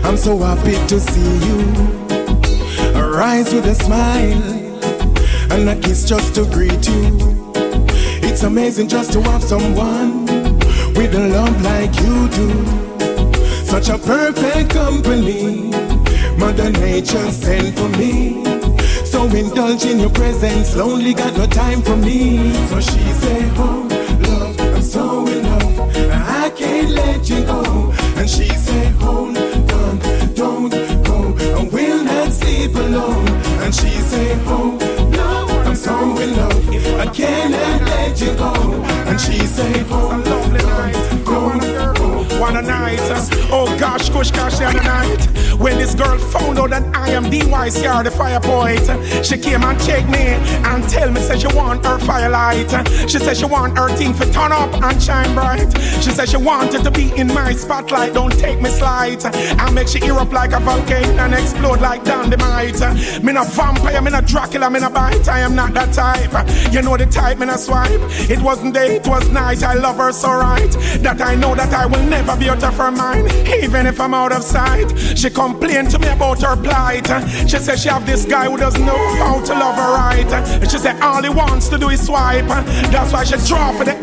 [0.05, 1.95] I'm so happy to see you.
[3.15, 4.43] Rise with a smile
[5.53, 7.53] and a kiss just to greet you.
[8.27, 10.25] It's amazing just to have someone
[10.97, 12.94] with a love like you do.
[13.75, 15.69] Such a perfect company.
[16.39, 18.45] Mother Nature sent for me.
[19.05, 22.53] So indulge in your presence, lonely got no time for me.
[22.69, 23.89] So she say, Oh,
[24.29, 27.93] love, I'm so in love, I can't let you go.
[28.17, 29.99] And she say, Hold on,
[30.37, 30.71] don't
[31.05, 33.27] go, I will not sleep alone.
[33.65, 34.79] And she say, Oh,
[35.17, 36.69] love, I'm so in love,
[37.01, 38.55] I cannot let you go.
[39.11, 40.14] And she say, Oh,
[42.53, 43.01] a night,
[43.51, 45.27] oh gosh, kush gosh, the other night.
[45.59, 48.85] When this girl found out that I am DYCR, the fire poet,
[49.25, 52.71] she came and checked me and tell me, said she want her firelight.
[53.09, 55.73] She said she want her thing to turn up and shine bright.
[56.03, 59.25] She said she wanted to be in my spotlight, don't take me slight.
[59.25, 62.81] I make she erupt like a volcano and explode like dynamite.
[63.23, 65.29] Me no vampire, me no Dracula, me no bite.
[65.29, 66.33] I am not that type.
[66.73, 67.91] You know the type, me no swipe.
[68.29, 69.63] It wasn't day, it was night.
[69.63, 72.75] I love her so right that I know that I will never be out of
[72.77, 73.31] her mind,
[73.63, 74.93] even if I'm out of sight.
[75.17, 77.07] She complained to me about her plight.
[77.49, 80.71] She said she have this guy who doesn't know how to love her right.
[80.71, 82.47] She said all he wants to do is swipe.
[82.93, 83.95] That's why she draw for the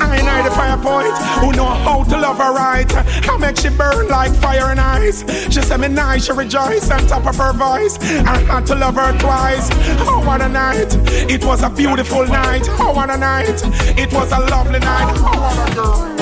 [0.44, 2.92] the fire point, who know how to love her right.
[3.26, 5.24] How make she burn like fire in eyes.
[5.50, 7.98] She said me nice, she rejoice on top of her voice.
[8.02, 9.70] I had to love her twice.
[10.08, 10.96] Oh, what a night!
[11.30, 12.68] It was a beautiful night.
[12.80, 13.62] Oh, what a night!
[13.98, 15.14] It was a lovely night.
[15.18, 16.21] Oh, what a girl.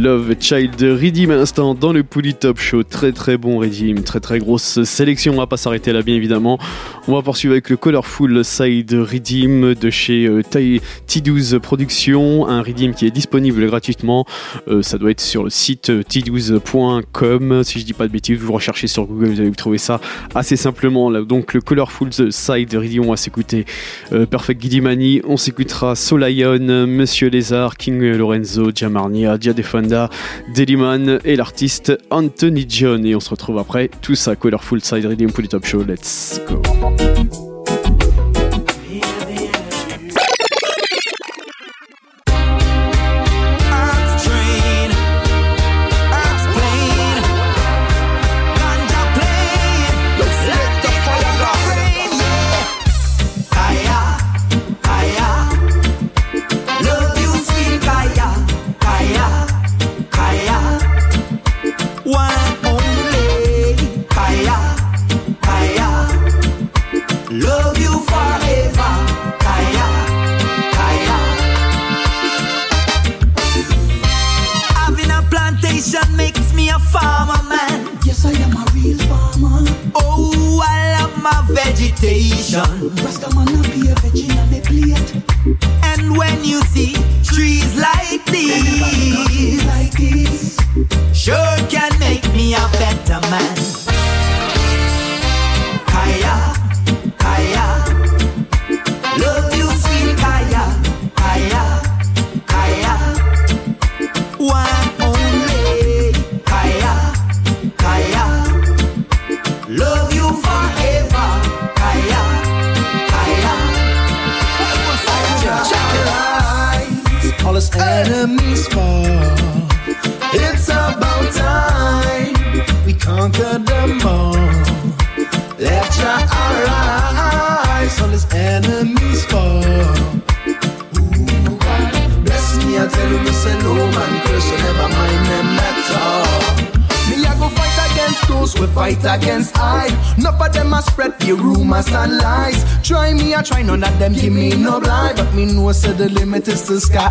[0.00, 2.84] Love Child de Redeem à l'instant dans le Pouli Top Show.
[2.84, 5.34] Très très bon Redeem, très très grosse sélection.
[5.34, 6.58] On va pas s'arrêter là bien évidemment.
[7.06, 12.48] On va poursuivre avec le Colorful Side Redeem de chez euh, Tai- T12 Productions.
[12.48, 14.24] Un Redeem qui est disponible gratuitement.
[14.68, 17.62] Euh, ça doit être sur le site euh, t12.com.
[17.62, 20.00] Si je dis pas de bêtises, vous recherchez sur Google, vous allez trouver ça
[20.34, 21.10] assez simplement.
[21.10, 23.66] Là, donc le Colorful Side Redeem, on va s'écouter
[24.12, 25.20] euh, Perfect Gidimani.
[25.28, 29.52] On s'écoutera Solion, Monsieur Lézard, King Lorenzo, Jamarnia, Dia
[30.54, 33.04] Deliman et l'artiste Anthony John.
[33.06, 35.82] Et on se retrouve après tout ça, Colorful Side Redeem pour le Top Show.
[35.82, 37.49] Let's go.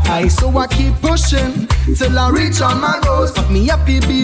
[0.10, 3.32] So I keep pushing till I reach all my goals.
[3.32, 4.19] But me happy be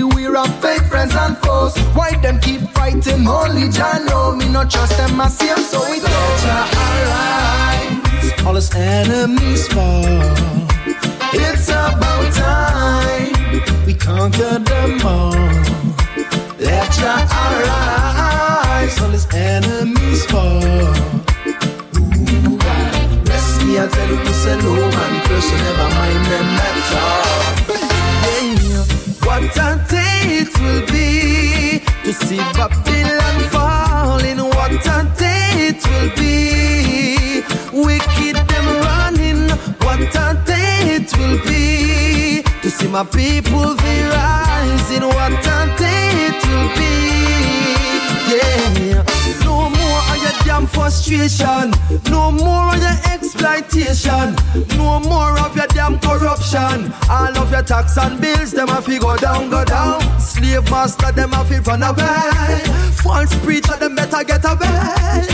[58.66, 60.02] them have to go down, go down.
[60.20, 62.62] Slave master, them have to run away.
[63.04, 65.28] False preacher, them better get away.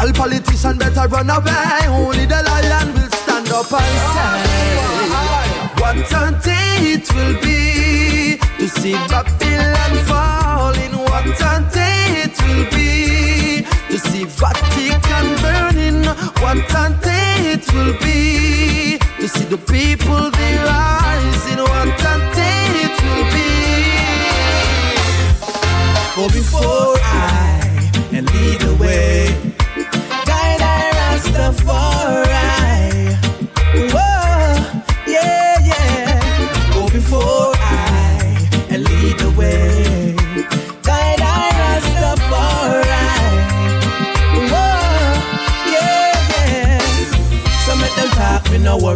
[0.00, 1.86] All politicians better run away.
[1.88, 4.40] Only the lion will stand up and say,
[5.80, 12.36] What a day it will be to see Babylon fall in what a day it
[12.42, 16.04] will be to see Vatican burning.
[16.42, 20.30] What a day it will be to see the people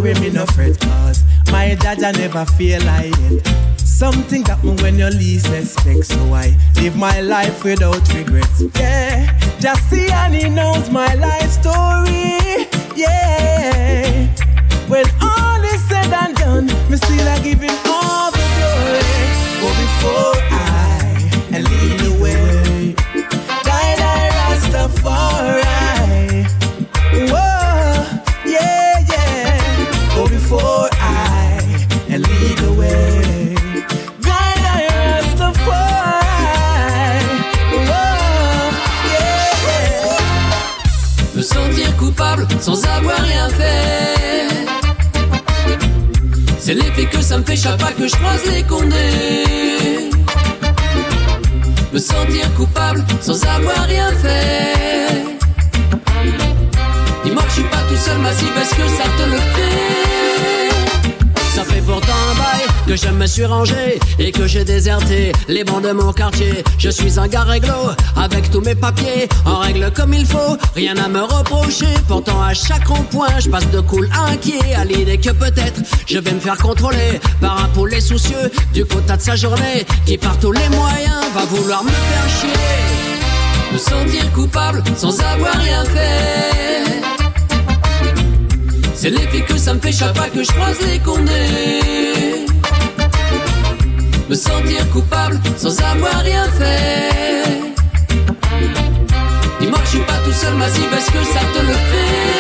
[0.01, 3.47] worry, me no fret, cause my dada never feel like it.
[3.79, 8.63] Something happen when you least expect, so I live my life without regrets.
[8.77, 12.69] Yeah, just see and he knows my life story.
[12.95, 14.27] Yeah,
[14.89, 19.03] when all is said and done, me still I him all the glory.
[19.61, 20.48] Go before
[47.29, 50.09] ça me fait chaque fois que je croise les condés.
[51.93, 55.25] Me sentir coupable sans avoir rien fait.
[57.25, 60.18] Dis-moi que je suis pas tout seul, massif, est-ce que ça te le fait?
[61.81, 65.93] Pourtant un bail que je me suis rangé et que j'ai déserté les bancs de
[65.93, 66.65] mon quartier.
[66.79, 67.75] Je suis un gars réglo
[68.17, 71.93] avec tous mes papiers en règle comme il faut, rien à me reprocher.
[72.07, 76.33] Pourtant à chaque rond-point, je passe de cool inquiet à l'idée que peut-être je vais
[76.33, 80.53] me faire contrôler par un poulet soucieux du quota de sa journée qui par tous
[80.53, 83.73] les moyens va vouloir me faire chier.
[83.73, 87.18] Me sentir coupable sans avoir rien fait.
[89.01, 92.45] C'est l'effet que ça me fait chaque fois que je croise les condés.
[94.29, 97.45] Me sentir coupable sans avoir rien fait.
[99.61, 102.39] Dis-moi que je suis pas tout seul, massif, est-ce que ça te le fait?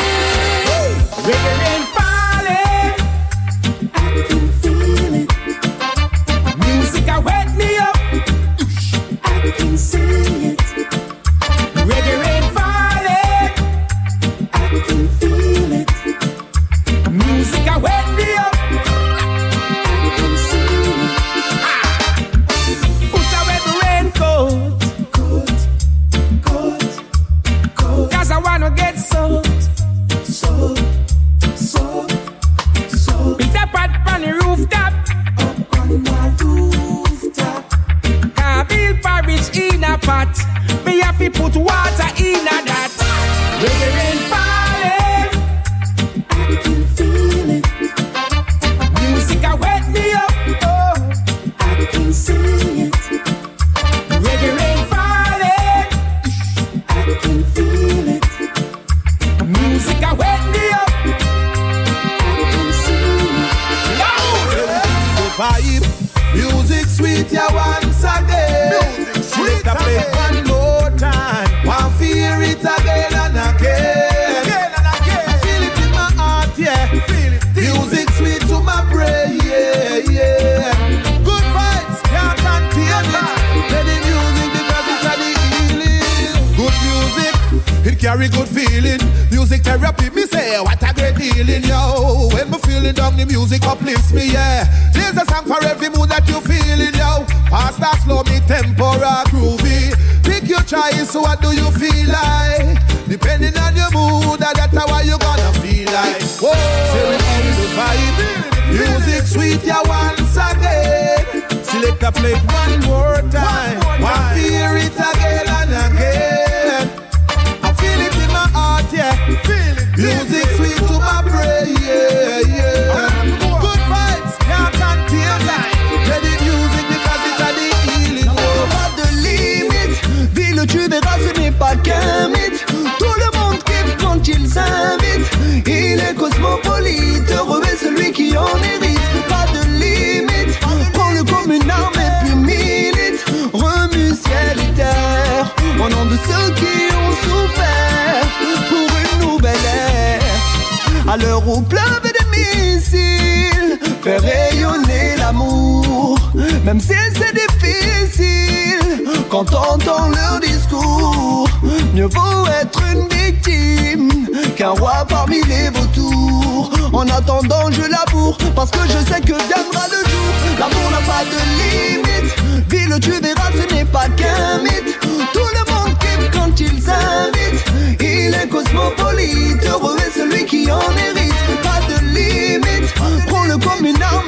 [159.30, 161.48] Quand on entend leur discours,
[161.94, 164.10] mieux vaut être une victime
[164.56, 166.70] qu'un roi parmi les vautours.
[166.92, 170.32] En attendant, je laboure parce que je sais que viendra le jour.
[170.58, 172.68] L'amour n'a pas de limite.
[172.70, 174.98] Ville, tu verras, ce n'est pas qu'un mythe.
[175.32, 177.64] Tout le monde kiffe quand il s'invite.
[178.00, 181.34] Il est cosmopolite, heureux est celui qui en hérite.
[181.62, 182.94] Pas de limite.
[183.26, 184.27] Prends-le comme une arme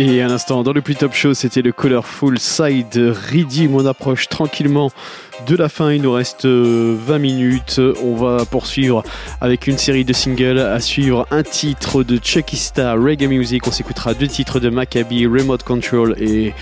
[0.00, 3.74] À l'instant, dans le plus top show, c'était le Colorful Side Redeem.
[3.74, 4.90] On approche tranquillement
[5.46, 5.92] de la fin.
[5.92, 7.80] Il nous reste euh, 20 minutes.
[8.02, 9.02] On va poursuivre
[9.40, 10.58] avec une série de singles.
[10.58, 13.66] À suivre un titre de Chucky Star Reggae Music.
[13.66, 16.52] On s'écoutera deux titres de Maccabi, Remote Control et,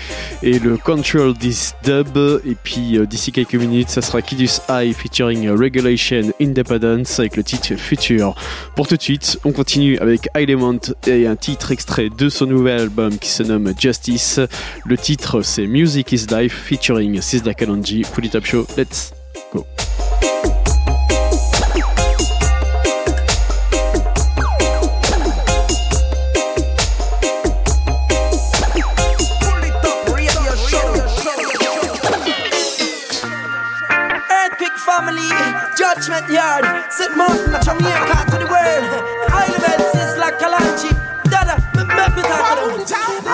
[0.41, 2.17] et le Control This Dub.
[2.45, 7.43] Et puis euh, d'ici quelques minutes, ça sera Kidus Eye featuring Regulation Independence avec le
[7.43, 8.35] titre Future.
[8.75, 12.81] Pour tout de suite, on continue avec Element et un titre extrait de son nouvel
[12.81, 14.39] album qui se nomme Justice.
[14.85, 18.03] Le titre c'est Music is Life featuring Sisda Kalonji.
[18.21, 19.13] Le top show, let's
[19.53, 19.65] go.
[35.77, 38.08] Judgment yard, set mountain, Jamaica to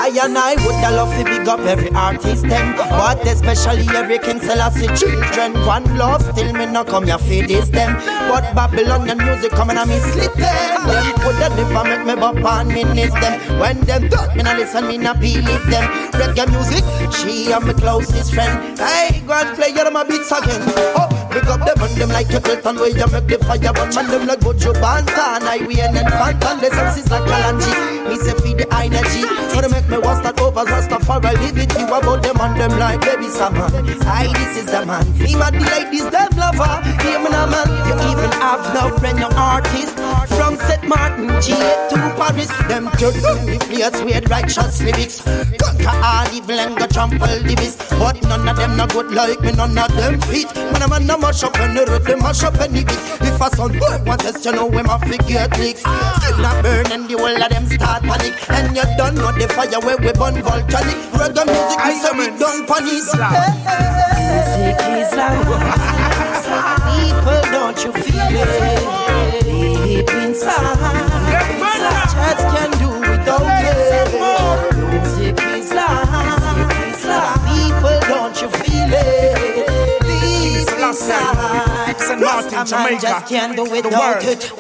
[0.06, 4.40] I and I would love to big up every artist them, but especially every King
[4.40, 5.54] Selassie children.
[5.66, 7.96] One love, still me no come here feed this them,
[8.30, 10.86] but Babylonian music coming and me slip them.
[10.86, 13.60] Them could have never make me bop and me miss them.
[13.60, 15.90] When them talk, me no listen, me no believe them.
[16.14, 16.86] Reggae music,
[17.18, 18.78] she am my closest friend.
[18.78, 20.62] Hey, go and play your my beats again.
[21.02, 23.74] Oh, Pick up them and them like a Clinton where you make the fire.
[23.76, 28.08] Burn Man them like Buju Banton I we and Fantan The senses like Kalonji.
[28.08, 29.28] Me say feed the energy.
[29.52, 31.36] So they make me want start over Rastafari.
[31.44, 33.68] Live it you about them and them like baby summer.
[34.08, 35.04] I this is the man.
[35.20, 39.34] Fever the ladies them lover Hear me now man You even have now friend your
[39.36, 39.96] artist
[40.36, 40.84] From St.
[40.88, 41.52] Martin G
[41.92, 45.22] to Paris Them church me place with righteous lyrics.
[45.60, 47.84] Conquer all evil and go trample the beast.
[48.00, 50.54] But none of them no good like me None of them fit.
[50.56, 53.02] Man a man no mash up any rhythm Mash up any beat.
[53.22, 56.92] If a son boy want test you know him a figure clicks Still not burn
[56.92, 58.34] and the whole of them start panic.
[58.50, 60.98] And you don't know the fire where we burn volcanic.
[61.18, 62.94] Reggae music me say we don't panic.
[62.94, 65.50] Music is life
[66.94, 69.44] People don't you feel it?
[69.44, 70.78] Deep inside
[72.14, 74.10] Just can't do without it.
[74.78, 77.02] Music is life
[77.50, 79.35] People don't you feel it
[81.06, 82.20] St.
[82.20, 84.52] Martin, Rasta man Jamaica, just can't do the without it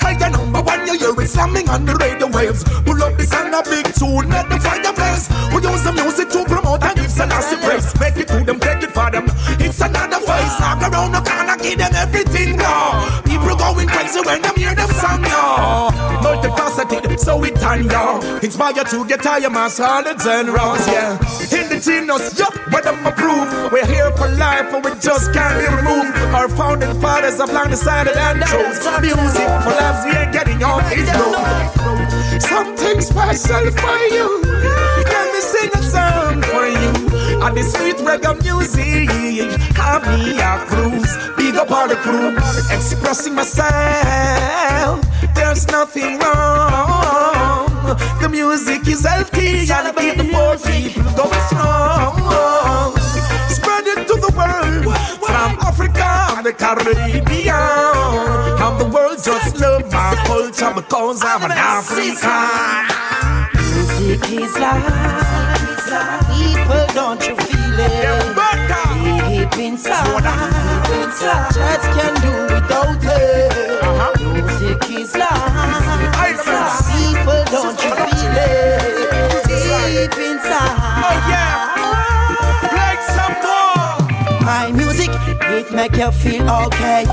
[0.00, 2.64] Hey, the number one, you hear it slamming on the radio waves.
[2.64, 5.28] Pull up this and a big tune, let the fire blaze.
[5.52, 7.92] We use the music to promote and give Selassie praise.
[8.00, 9.26] Make it to them, take it for them.
[9.60, 10.54] It's another face.
[10.58, 13.20] Knock around the corner, give them everything, no.
[13.24, 15.90] People going crazy when them hear them song, yo.
[16.22, 18.20] Multifaceted, so it turn, yo.
[18.42, 21.18] Inspire to get tired, mass all the genres, yeah.
[21.56, 23.72] In the genius, yup, what them approve.
[23.72, 26.16] We're here for life, and we just can't be removed.
[26.34, 30.82] Our founding fathers have long decided and chose music for lives we ain't getting on
[30.92, 32.38] is no.
[32.40, 34.42] Something special for you.
[34.42, 37.05] Let me sing a song for you.
[37.44, 39.08] And the sweet reggae music
[39.76, 41.12] have me a cruise.
[41.36, 42.36] Big up all the crew,
[42.74, 45.04] expressing myself.
[45.34, 47.66] There's nothing wrong.
[48.20, 52.96] The music is healthy and keep the poor people going strong.
[53.48, 54.84] Spread it to the world
[55.22, 57.54] from Africa and the Caribbean.
[58.64, 62.86] And the world just love my culture because I'm an African.
[63.54, 65.55] Music is life.
[65.86, 68.02] People, don't you feel it?
[69.28, 70.18] Deep inside,
[70.82, 71.54] deep inside.
[71.54, 73.54] Just can't do without it.
[74.20, 75.30] Music is life.
[76.90, 79.46] People, don't you feel it?
[79.46, 80.74] Deep inside.
[81.06, 81.54] Oh yeah,
[82.74, 84.42] like some more.
[84.44, 85.10] My music,
[85.42, 87.04] it make you feel okay.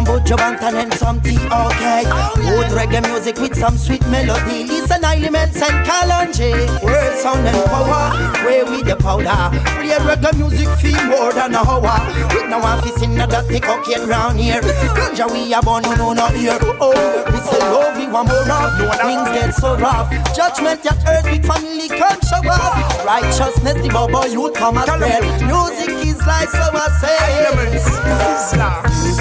[0.00, 2.04] Some Buju Banton and some tea, okay.
[2.40, 4.64] Good reggae music with some sweet melody.
[4.64, 6.52] Listen, elements and Kalonji.
[6.82, 8.08] World sound and power.
[8.42, 9.52] Where with the powder.
[9.76, 12.00] Play reggae music feel more than a hour.
[12.32, 14.62] With no office in the dirty cocaine round here.
[14.96, 16.56] Ganja we are born, no, no, not here.
[16.80, 16.96] Oh,
[17.28, 19.00] we say love, we want more of.
[19.04, 20.08] Things get so rough.
[20.34, 23.04] Judgment, your earth with family come show up.
[23.04, 25.20] Righteousness, the bubble, you come as well.
[25.44, 27.10] Music is life, so I say.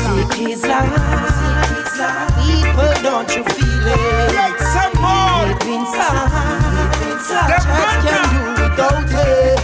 [0.09, 0.93] Music is life.
[2.45, 4.35] People, don't you feel it?
[4.35, 5.45] Like some more.
[5.59, 6.29] Deep inside.
[6.99, 7.49] Deep inside.
[7.49, 9.61] Just can't do without it.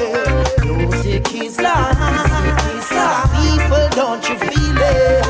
[0.65, 1.97] Music is life.
[1.97, 3.25] Music is life.
[3.35, 5.23] People, don't you feel it?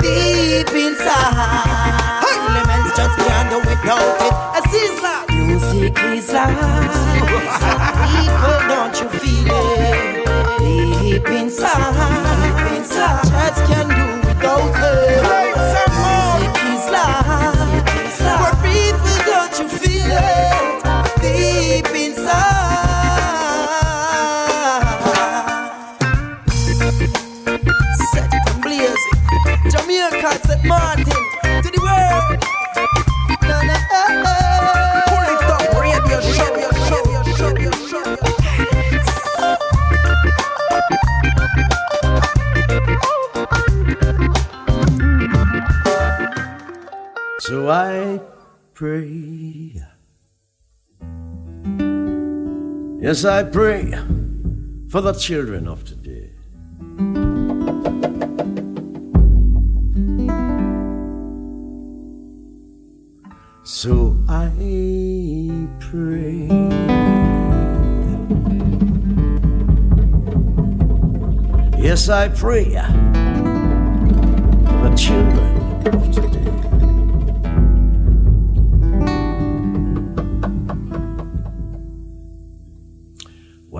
[0.00, 2.24] Deep inside.
[2.30, 4.34] Elements just can't do without it.
[4.56, 4.96] As is.
[5.30, 6.56] Music is life.
[8.10, 10.26] People, don't you feel it?
[10.58, 11.92] Deep inside,
[12.42, 13.25] deep inside,
[47.46, 48.20] So I
[48.74, 49.80] pray.
[53.00, 53.94] Yes, I pray
[54.88, 56.32] for the children of today.
[63.62, 64.50] So I
[65.78, 66.48] pray.
[71.78, 72.74] Yes, I pray
[74.64, 75.25] for the children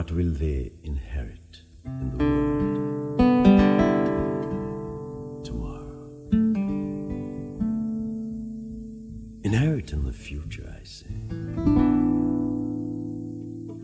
[0.06, 3.24] What will they inherit in the world
[5.44, 6.10] tomorrow?
[9.42, 11.08] Inherit in the future, I say.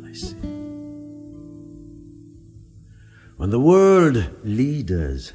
[0.07, 0.37] I say.
[3.37, 5.33] When the world leaders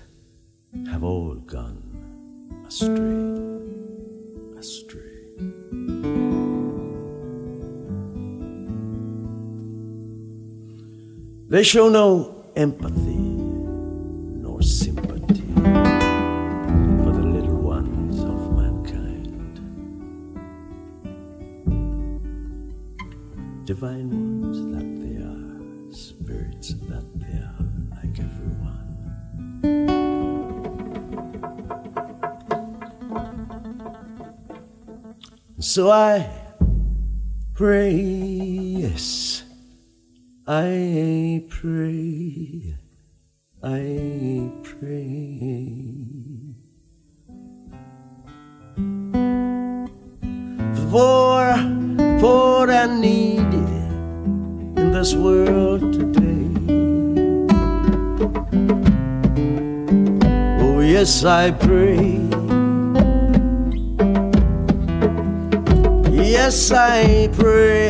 [0.89, 3.36] have all gone astray,
[11.49, 19.61] They show no empathy nor sympathy for the little ones of mankind.
[23.65, 24.09] Divine
[24.41, 25.61] ones that they are,
[25.93, 27.65] spirits that they are,
[27.95, 28.87] like everyone.
[35.59, 36.29] So I
[37.53, 39.46] pray, yes.
[40.49, 42.77] I pray,
[43.61, 45.73] I pray
[50.89, 51.53] for
[52.21, 53.67] poor and needy
[54.79, 56.47] in this world today.
[60.63, 62.21] Oh, yes, I pray.
[66.09, 67.86] Yes, I pray.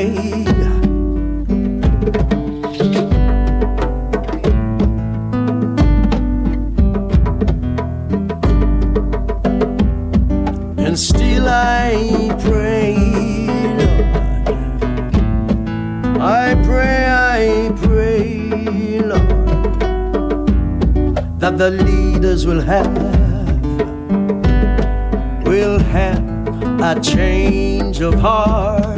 [22.48, 22.88] Will have,
[25.46, 26.24] will have
[26.82, 28.97] a change of heart.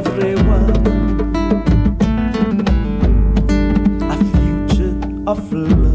[0.00, 0.70] Each and every one.
[4.10, 4.94] A future
[5.26, 5.89] of love,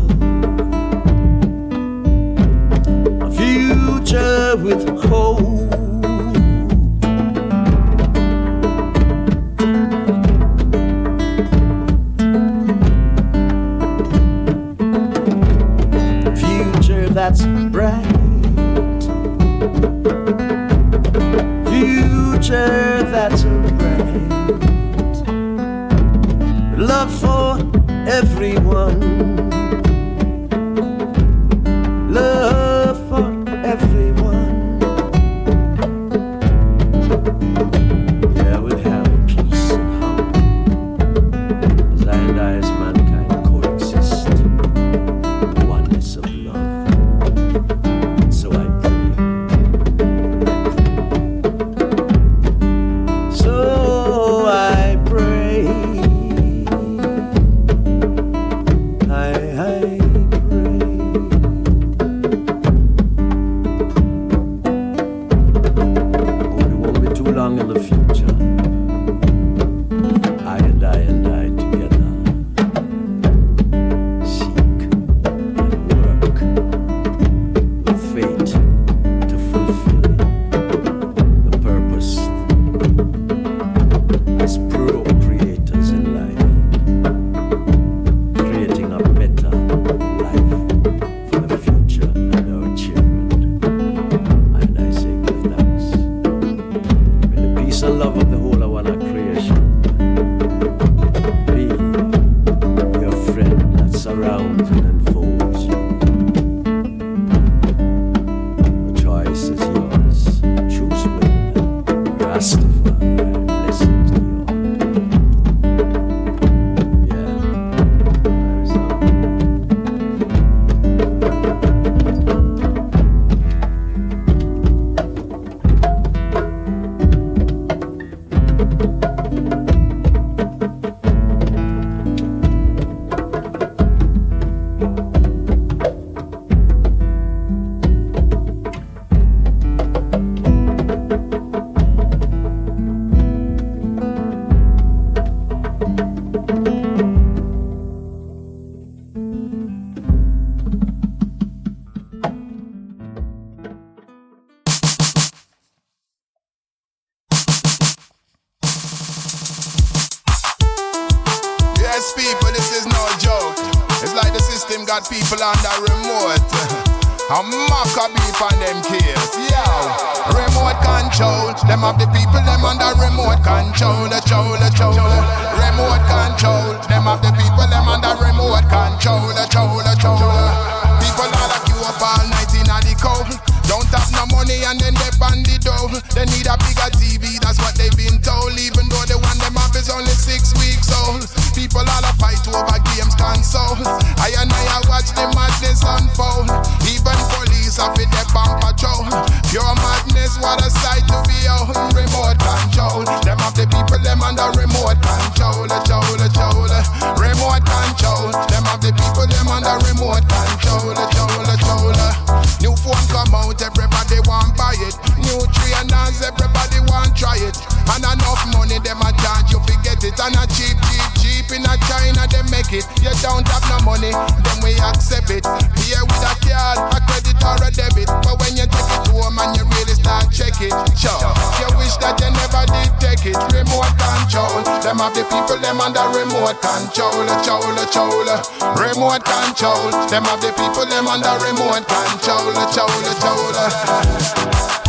[220.16, 220.24] it.
[220.24, 222.88] And a cheap, cheap, cheap in a China they make it.
[223.04, 225.44] You don't have no money, then we accept it.
[225.84, 228.08] Here with a card, a credit or a debit.
[228.24, 230.74] But when you take it home and you really start check it.
[230.96, 231.20] Sure,
[231.60, 233.38] you wish that you never did take it.
[233.52, 237.28] Remote control, them have the people them under remote control.
[237.44, 238.36] Chola, chola,
[238.80, 239.92] remote control.
[240.08, 242.56] Them have the people them under remote control.
[242.72, 244.85] Chola, chola.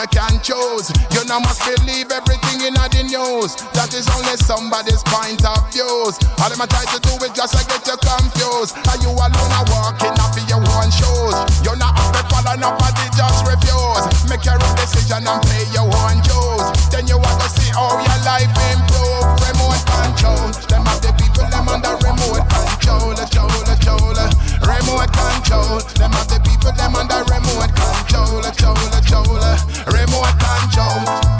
[0.00, 0.88] You can choose.
[1.12, 3.52] You now must believe everything in the news.
[3.76, 6.16] That is only somebody's point of views.
[6.40, 8.80] All them try to do is just to get you confused.
[8.88, 11.36] Are you alone are walking up in your own shoes?
[11.60, 14.04] You're not up to follow nobody just refuse.
[14.24, 16.64] Make your own decision and pay your own dues.
[16.88, 19.24] Then you want to see how your life improve.
[19.36, 20.48] Remote control.
[20.72, 22.48] Them have the people them under remote.
[22.48, 23.69] Control, control.
[24.80, 25.78] Remote control.
[25.98, 28.40] Them have the people them under remote control.
[28.40, 29.36] Control, control.
[29.92, 31.39] Remote control.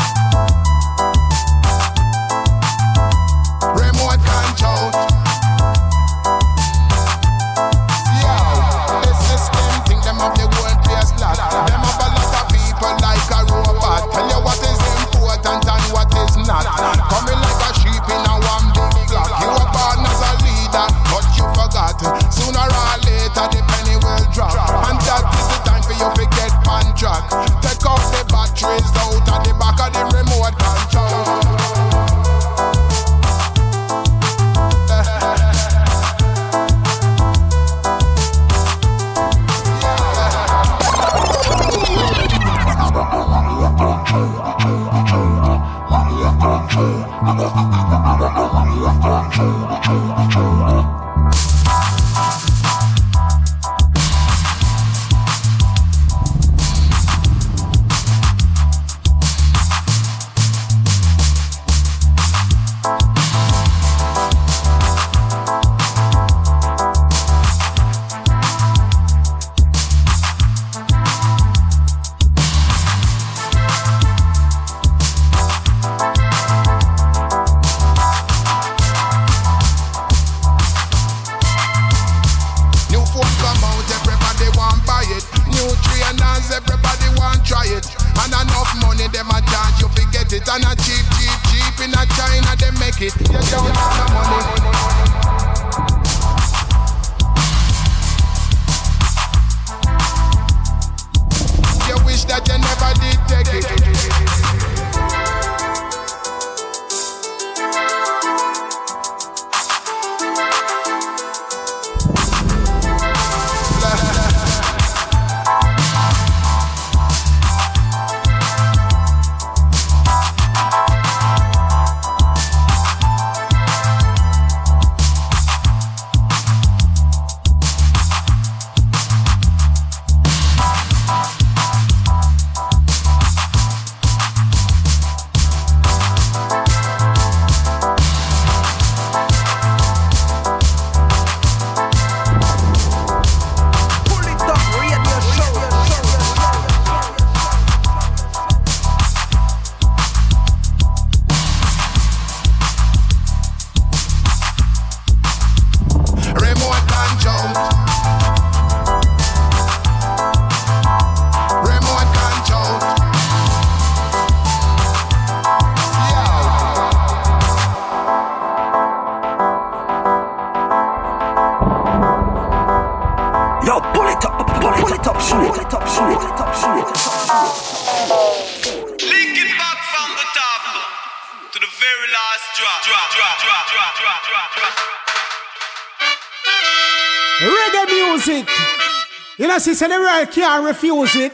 [189.61, 191.33] Know, see, say the world can't refuse it.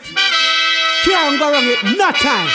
[1.04, 2.50] Can't go wrong it, no time.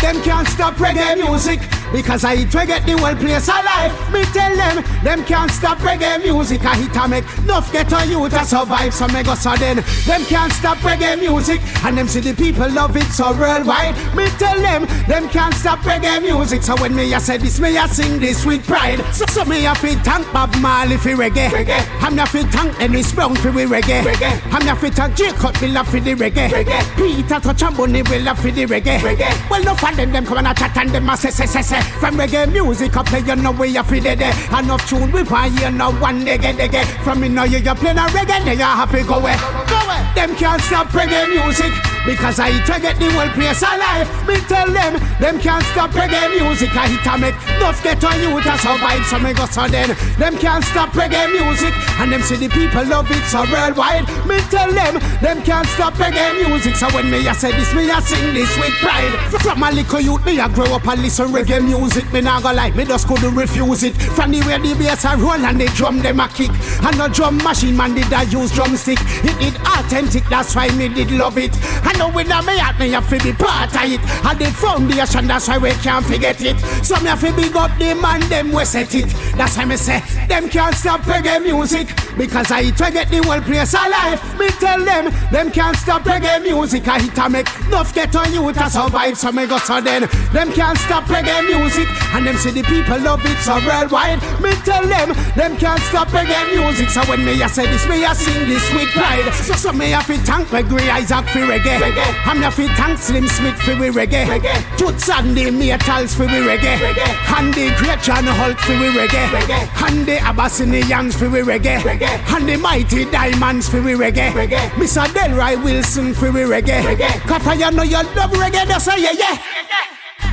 [0.00, 1.58] Them can't stop reggae music.
[1.92, 3.90] Because I hit reggae the whole place alive.
[4.12, 6.64] Me tell them, them can't stop reggae music.
[6.64, 8.92] I hit a make enough get on you to survive.
[8.92, 9.76] So me go so then.
[10.06, 11.60] Them can't stop reggae music.
[11.84, 13.94] And them see the people love it so worldwide.
[14.16, 16.62] Me tell them, them can't stop reggae music.
[16.62, 18.98] So when me I say this, me I sing this with pride.
[19.14, 21.48] So, so me I feel thank Bob Marley for reggae.
[21.50, 21.80] reggae.
[22.02, 24.02] I'm not fit thank Dennis Brown for we reggae.
[24.02, 24.52] reggae.
[24.52, 26.48] I'm not fit thank Jacob Miller for the reggae.
[26.48, 26.96] reggae.
[26.96, 28.98] Peter Tosh and Bunny Wailer for the reggae.
[28.98, 29.50] reggae.
[29.50, 31.62] Well, no for them, them come and a chat and them a say, say, say,
[31.62, 31.80] say.
[32.00, 34.34] from reggae music up there, you know we are fit there.
[34.58, 36.84] Enough tune we want hear no one dege dege.
[37.04, 39.36] From me know you are playing a reggae, then you have to go away.
[39.68, 40.00] Go away.
[40.16, 41.70] Them can't stop reggae music.
[42.08, 44.08] Because I hit to get the whole place alive.
[44.26, 46.72] Me tell them, them can't stop reggae music.
[46.72, 49.04] I hit to make enough get on you to survive.
[49.06, 49.96] So me go so then.
[50.18, 51.74] Them can't stop reggae music.
[51.98, 54.06] And them see the people love it so worldwide.
[54.26, 56.76] Me tell them, them can't stop reggae music.
[56.76, 59.12] So when me I say this, me I sing this with pride.
[59.42, 62.12] From a little youth, me I grow up and listen reggae music.
[62.12, 63.96] Me not go like me just couldn't refuse it.
[63.96, 66.50] From the way the bass a roll and the drum them a kick.
[66.82, 68.98] And the drum machine man did I use drumstick.
[69.24, 71.54] It did authentic, that's why me did love it.
[71.84, 74.00] And know when me at me have to be part of it.
[74.24, 76.58] And the foundation, that's why we can't forget it.
[76.84, 79.06] So me have to big up the man, them we set it.
[79.36, 81.88] That's why me say, them can't stop reggae music.
[82.16, 84.20] Because I to get the whole place alive.
[84.38, 86.86] Me tell them, them can't stop reggae music.
[86.88, 87.46] I hit to make
[87.76, 89.18] enough get on you to survive.
[89.18, 91.86] So me go so then, them can't stop reggae music.
[92.14, 94.20] And them say the people love it so worldwide.
[94.40, 96.88] Me tell them, them can't stop reggae music.
[96.88, 99.28] So when me I say this, me I sing this with pride.
[99.34, 101.76] So, so me have to thank my great Isaac for reggae.
[101.78, 102.08] reggae.
[102.24, 104.24] I'm not fit thank Slim Smith for we reggae.
[104.24, 104.78] reggae.
[104.78, 106.78] Toots and the Maytals for we reggae.
[106.80, 107.12] reggae.
[107.36, 109.28] And the Great John Holt for we reggae.
[109.36, 109.68] reggae.
[109.86, 111.80] And the Abyssinians for we reggae.
[111.80, 112.34] reggae.
[112.34, 114.32] And the Mighty Diamonds for we reggae.
[114.32, 114.70] reggae.
[114.80, 115.04] Mr.
[115.12, 116.80] Delroy Wilson for we reggae.
[116.82, 117.26] reggae.
[117.66, 119.42] I know you love reggae, that's say yeah, yeah.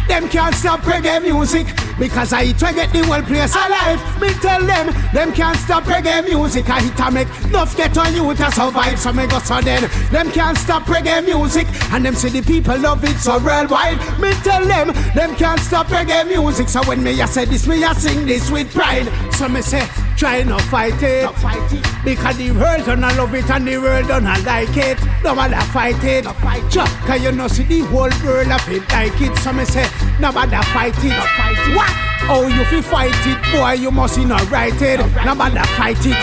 [0.08, 1.66] Them can't stop reggae music
[1.98, 4.22] because I to get the whole place alive.
[4.22, 6.70] Me tell them, them can't stop reggae music.
[6.70, 9.00] I hit to make enough get on you to survive.
[9.00, 11.66] So me go so then, them can't stop reggae music.
[11.92, 13.98] And them say the people love it so worldwide.
[14.20, 16.70] Me tell them, them can't stop reggae music.
[16.70, 19.10] So when me I say this, me I sing this with pride.
[19.34, 19.90] So me say,
[20.24, 21.24] try not fight it.
[21.24, 21.86] Not fight it.
[22.06, 24.98] Because the world don't love it and the world don't like it.
[25.22, 26.24] No matter fight it.
[26.24, 26.88] No fight it.
[27.06, 29.38] Cause you know see the whole world of it like it.
[29.40, 29.88] So me say,
[30.22, 31.10] no matter fight it.
[31.10, 31.76] No fight it.
[31.76, 32.13] What?
[32.30, 35.00] Oh, you feel fight it, boy, you must not right it.
[35.26, 36.16] No matter fight it.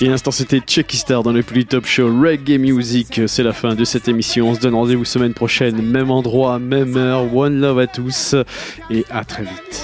[0.00, 3.22] Et à l'instant, c'était Chucky Star dans le plus top show Reggae Music.
[3.26, 4.50] C'est la fin de cette émission.
[4.50, 7.34] On se donne rendez-vous semaine prochaine, même endroit, même heure.
[7.34, 8.36] One love à tous
[8.90, 9.82] et à très vite.